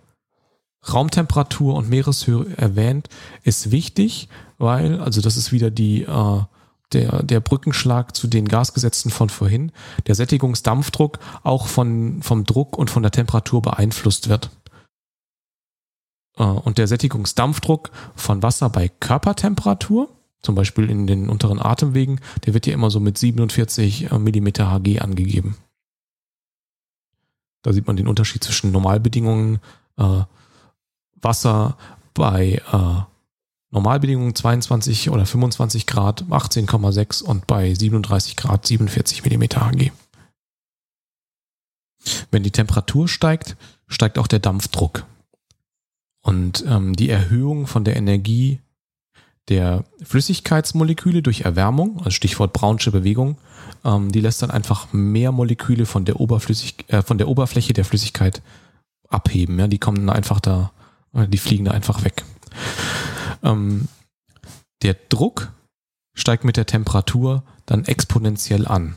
[0.91, 3.09] Raumtemperatur und Meereshöhe erwähnt,
[3.43, 6.41] ist wichtig, weil, also das ist wieder die äh,
[6.93, 9.71] der, der Brückenschlag zu den Gasgesetzen von vorhin,
[10.07, 14.49] der Sättigungsdampfdruck auch von, vom Druck und von der Temperatur beeinflusst wird.
[16.37, 20.09] Äh, und der Sättigungsdampfdruck von Wasser bei Körpertemperatur,
[20.41, 24.47] zum Beispiel in den unteren Atemwegen, der wird ja immer so mit 47 äh, mm
[24.47, 25.57] Hg angegeben.
[27.63, 29.59] Da sieht man den Unterschied zwischen Normalbedingungen,
[29.97, 30.21] äh,
[31.19, 31.77] Wasser
[32.13, 33.01] bei äh,
[33.71, 39.91] Normalbedingungen 22 oder 25 Grad 18,6 und bei 37 Grad 47 mm Hg.
[42.31, 43.57] Wenn die Temperatur steigt,
[43.87, 45.05] steigt auch der Dampfdruck.
[46.21, 48.59] Und ähm, die Erhöhung von der Energie
[49.49, 53.37] der Flüssigkeitsmoleküle durch Erwärmung, also Stichwort Brownsche Bewegung,
[53.85, 57.85] ähm, die lässt dann einfach mehr Moleküle von der, Oberflüssig äh, von der Oberfläche der
[57.85, 58.41] Flüssigkeit
[59.07, 59.57] abheben.
[59.59, 59.67] Ja?
[59.67, 60.71] Die kommen einfach da,
[61.13, 62.23] äh, die fliegen da einfach weg.
[63.43, 63.87] Ähm,
[64.81, 65.51] der Druck
[66.13, 68.95] steigt mit der Temperatur dann exponentiell an.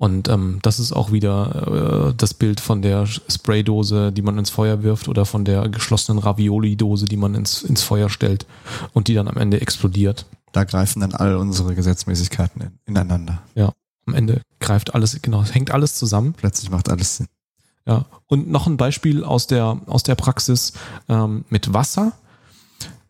[0.00, 4.48] Und ähm, das ist auch wieder äh, das Bild von der Spraydose, die man ins
[4.48, 8.46] Feuer wirft oder von der geschlossenen Ravioli-Dose, die man ins, ins Feuer stellt
[8.94, 10.24] und die dann am Ende explodiert.
[10.52, 13.42] Da greifen dann all unsere Gesetzmäßigkeiten in, ineinander.
[13.54, 13.74] Ja,
[14.06, 16.32] am Ende greift alles, genau, hängt alles zusammen.
[16.32, 17.26] Plötzlich macht alles Sinn.
[17.86, 20.72] Ja, und noch ein Beispiel aus der, aus der Praxis
[21.10, 22.12] ähm, mit Wasser.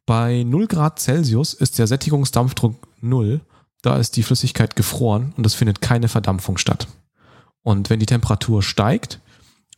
[0.07, 3.43] Bei 0 Grad Celsius ist der Sättigungsdampfdruck 0.
[3.83, 6.87] Da ist die Flüssigkeit gefroren und es findet keine Verdampfung statt.
[7.63, 9.21] Und wenn die Temperatur steigt,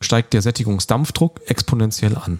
[0.01, 2.39] steigt der Sättigungsdampfdruck exponentiell an.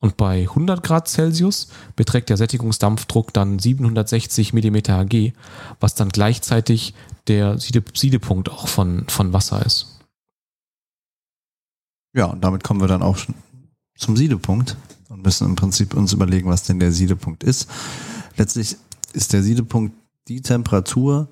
[0.00, 5.32] Und bei 100 Grad Celsius beträgt der Sättigungsdampfdruck dann 760 mm Hg,
[5.78, 6.92] was dann gleichzeitig
[7.28, 10.00] der Siedepunkt auch von, von Wasser ist.
[12.14, 13.16] Ja, und damit kommen wir dann auch
[13.96, 14.76] zum Siedepunkt
[15.08, 17.70] und müssen im Prinzip uns überlegen, was denn der Siedepunkt ist.
[18.36, 18.76] Letztlich
[19.12, 19.94] ist der Siedepunkt
[20.28, 21.28] die Temperatur,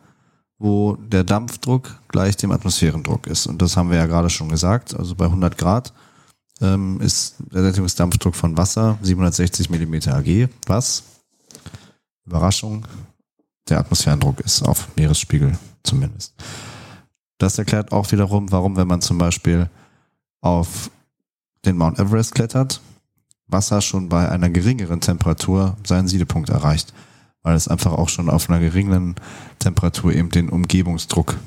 [0.58, 3.46] wo der Dampfdruck gleich dem Atmosphärendruck ist.
[3.46, 4.94] Und das haben wir ja gerade schon gesagt.
[4.94, 5.92] Also bei 100 Grad
[6.60, 11.02] ähm, ist der Sättigungsdampfdruck von Wasser 760 mm Hg, was
[12.26, 12.84] Überraschung
[13.68, 16.34] der Atmosphärendruck ist, auf Meeresspiegel zumindest.
[17.38, 19.70] Das erklärt auch wiederum, warum, wenn man zum Beispiel
[20.42, 20.90] auf
[21.64, 22.80] den Mount Everest klettert,
[23.46, 26.92] Wasser schon bei einer geringeren Temperatur seinen Siedepunkt erreicht,
[27.42, 29.16] weil es einfach auch schon auf einer geringen
[29.58, 31.38] Temperatur eben den Umgebungsdruck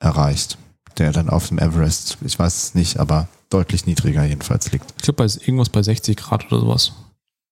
[0.00, 0.58] erreicht,
[0.98, 4.92] der dann auf dem Everest, ich weiß es nicht, aber deutlich niedriger jedenfalls liegt.
[4.96, 6.92] Ich glaube, bei irgendwas bei 60 Grad oder sowas.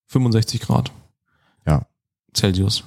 [0.09, 0.93] 65 Grad.
[1.67, 1.87] Ja.
[2.35, 2.85] Celsius.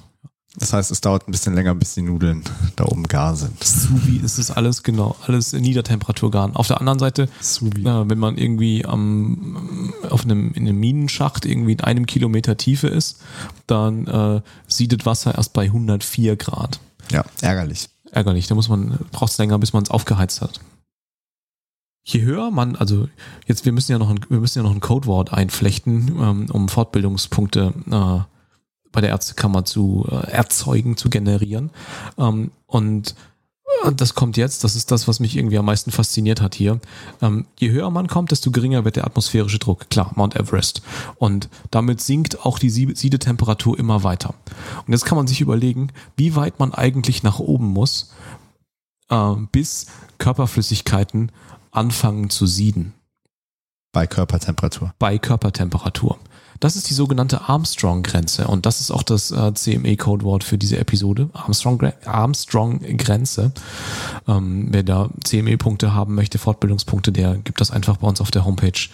[0.56, 2.42] Das heißt, es dauert ein bisschen länger, bis die Nudeln
[2.74, 3.62] da oben gar sind.
[3.62, 6.56] Subi ist es alles, genau, alles Niedertemperaturgarn.
[6.56, 7.82] Auf der anderen Seite, Subi.
[7.82, 12.88] äh, wenn man irgendwie am, auf einem, in einem Minenschacht irgendwie in einem Kilometer Tiefe
[12.88, 13.22] ist,
[13.68, 16.80] dann äh, siedet Wasser erst bei 104 Grad.
[17.12, 17.88] Ja, ärgerlich.
[18.10, 20.60] Ärgerlich, da muss man, braucht es länger, bis man es aufgeheizt hat.
[22.02, 23.08] Je höher man, also
[23.46, 26.68] jetzt, wir müssen ja noch ein, wir müssen ja noch ein Codewort einflechten, ähm, um
[26.68, 28.39] Fortbildungspunkte äh,
[28.92, 31.70] bei der Ärztekammer zu äh, erzeugen, zu generieren.
[32.18, 33.14] Ähm, und
[33.84, 36.80] äh, das kommt jetzt, das ist das, was mich irgendwie am meisten fasziniert hat hier.
[37.22, 39.88] Ähm, je höher man kommt, desto geringer wird der atmosphärische Druck.
[39.90, 40.82] Klar, Mount Everest.
[41.16, 44.34] Und damit sinkt auch die Sie- Siedetemperatur immer weiter.
[44.86, 48.12] Und jetzt kann man sich überlegen, wie weit man eigentlich nach oben muss,
[49.08, 49.86] äh, bis
[50.18, 51.32] Körperflüssigkeiten
[51.72, 52.94] anfangen zu sieden
[53.92, 54.92] Bei Körpertemperatur.
[54.98, 56.18] bei Körpertemperatur.
[56.60, 61.30] Das ist die sogenannte Armstrong-Grenze und das ist auch das äh, CME-Codewort für diese Episode.
[61.32, 62.06] Armstrong-Grenze.
[62.06, 63.52] Armstrong -Grenze.
[64.28, 68.44] ähm, wer da CME-Punkte haben möchte, Fortbildungspunkte, der gibt das einfach bei uns auf der
[68.44, 68.88] Homepage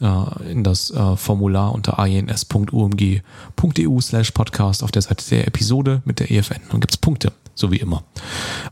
[0.00, 6.18] äh, in das äh, Formular unter ins.umg.eu slash podcast auf der Seite der Episode mit
[6.18, 6.60] der EFN.
[6.70, 8.02] Dann gibt's Punkte, so wie immer.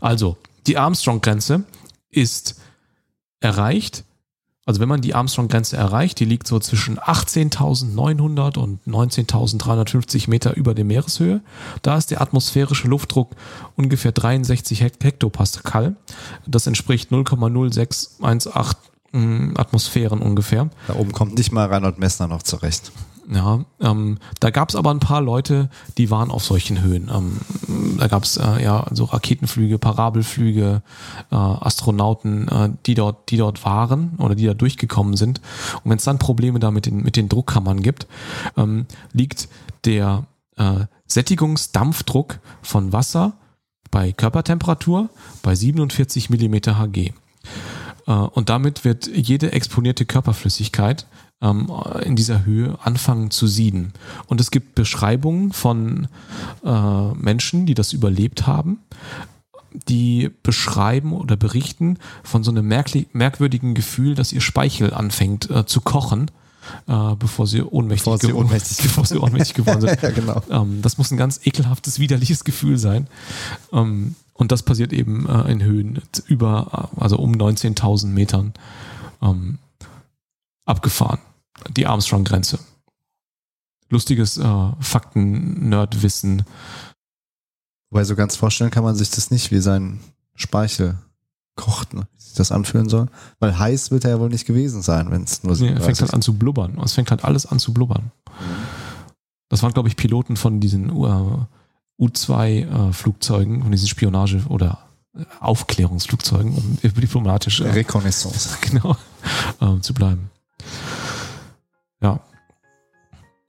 [0.01, 0.37] Also,
[0.67, 1.63] die Armstrong-Grenze
[2.11, 2.61] ist
[3.39, 4.05] erreicht,
[4.71, 10.75] also wenn man die Armstrong-Grenze erreicht, die liegt so zwischen 18.900 und 19.350 Meter über
[10.75, 11.41] der Meereshöhe.
[11.83, 13.33] Da ist der atmosphärische Luftdruck
[13.75, 15.97] ungefähr 63 Hekt- Hektopascal.
[16.47, 18.77] Das entspricht 0,0618
[19.11, 20.71] mm, Atmosphären ungefähr.
[20.87, 22.93] Da oben kommt nicht mal Reinhold Messner noch zurecht.
[23.33, 27.09] Ja, ähm, da gab es aber ein paar Leute, die waren auf solchen Höhen.
[27.15, 30.83] Ähm, da gab es äh, ja so Raketenflüge, Parabelflüge,
[31.31, 35.41] äh, Astronauten, äh, die dort, die dort waren oder die da durchgekommen sind.
[35.85, 38.09] Und wenn es dann Probleme da mit den, mit den Druckkammern gibt,
[38.57, 39.49] ähm, liegt
[39.85, 40.25] der
[40.57, 43.35] äh, Sättigungsdampfdruck von Wasser
[43.93, 45.09] bei Körpertemperatur
[45.43, 47.13] bei 47 Millimeter Hg.
[48.07, 51.07] Und damit wird jede exponierte Körperflüssigkeit
[51.43, 51.71] ähm,
[52.05, 53.93] in dieser Höhe anfangen zu sieden.
[54.27, 56.09] Und es gibt Beschreibungen von
[56.65, 58.79] äh, Menschen, die das überlebt haben,
[59.89, 65.81] die beschreiben oder berichten von so einem merkwürdigen Gefühl, dass ihr Speichel anfängt äh, zu
[65.81, 66.31] kochen,
[66.89, 70.03] äh, bevor sie ohnmächtig, Bevor sie ohnmächtig bevor sie ohnmächtig geworden sind.
[70.03, 70.43] ja, genau.
[70.51, 73.07] Ähm, das muss ein ganz ekelhaftes, widerliches Gefühl sein.
[73.73, 78.55] Ähm, und das passiert eben äh, in Höhen über, also um 19.000 Metern
[79.23, 79.59] ähm,
[80.65, 81.21] abgefahren.
[81.69, 82.59] Die Armstrong-Grenze.
[83.89, 86.45] Lustiges äh, Fakten-Nerd-Wissen.
[87.91, 90.01] Wobei so ganz vorstellen kann man sich das nicht, wie sein
[90.37, 90.99] Speichel
[91.57, 92.07] kocht, ne?
[92.17, 93.09] wie sich das anfühlen soll.
[93.41, 95.97] Weil heiß wird er ja wohl nicht gewesen sein, wenn es nur Nee, er fängt
[95.97, 96.79] 37 halt an zu blubbern.
[96.83, 98.13] Es fängt halt alles an zu blubbern.
[99.49, 101.45] Das waren, glaube ich, Piloten von diesen uh,
[101.99, 104.79] U-2-Flugzeugen, von diesen Spionage- oder
[105.15, 108.57] äh, Aufklärungsflugzeugen, um diplomatisch äh, Reconnaissance.
[108.71, 108.97] genau,
[109.61, 110.31] ähm, zu bleiben.
[112.03, 112.21] Ja.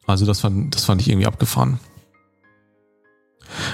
[0.07, 1.79] Also das fand, das fand ich irgendwie abgefahren.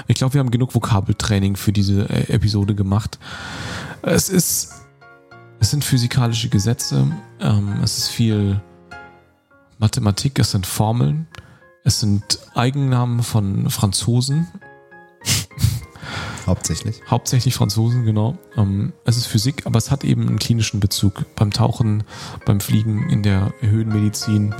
[0.06, 3.18] Ich glaube, wir haben genug Vokabeltraining für diese äh, Episode gemacht.
[4.02, 4.82] Es ist,
[5.60, 7.10] es sind physikalische Gesetze,
[7.40, 8.60] ähm, es ist viel
[9.78, 11.26] Mathematik, es sind Formeln,
[11.84, 14.48] es sind Eigennamen von Franzosen,
[16.48, 17.02] Hauptsächlich.
[17.06, 18.38] Hauptsächlich Franzosen, genau.
[18.56, 21.26] Ähm, es ist Physik, aber es hat eben einen klinischen Bezug.
[21.36, 22.04] Beim Tauchen,
[22.46, 24.54] beim Fliegen, in der Höhenmedizin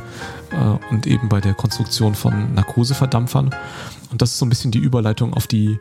[0.50, 3.54] äh, und eben bei der Konstruktion von Narkoseverdampfern.
[4.10, 5.80] Und das ist so ein bisschen die Überleitung auf die,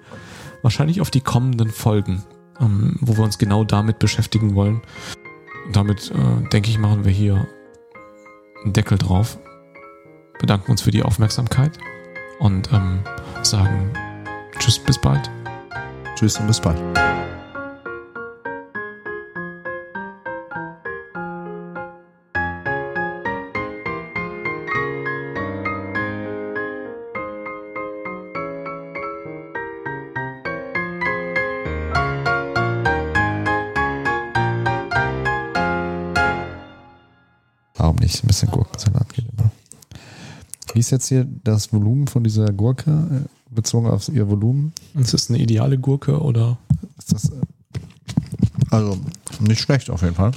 [0.61, 2.23] wahrscheinlich auf die kommenden Folgen,
[2.61, 4.81] ähm, wo wir uns genau damit beschäftigen wollen.
[5.65, 7.45] Und damit, äh, denke ich, machen wir hier
[8.63, 9.37] einen Deckel drauf.
[10.39, 11.77] Bedanken uns für die Aufmerksamkeit
[12.39, 12.99] und ähm,
[13.43, 13.91] sagen
[14.57, 15.29] Tschüss, bis bald.
[16.17, 16.79] Tschüss und bis bald.
[37.75, 38.23] Warum nicht?
[38.23, 39.51] Ein bisschen Gurkensalat geht immer.
[40.73, 43.27] Wie ist jetzt hier das Volumen von dieser Gurke
[43.57, 44.71] bezogen auf ihr Volumen?
[44.93, 46.57] Ist das eine ideale Gurke oder
[46.97, 47.41] Ist das, äh,
[48.69, 48.97] also
[49.41, 50.31] nicht schlecht auf jeden Fall.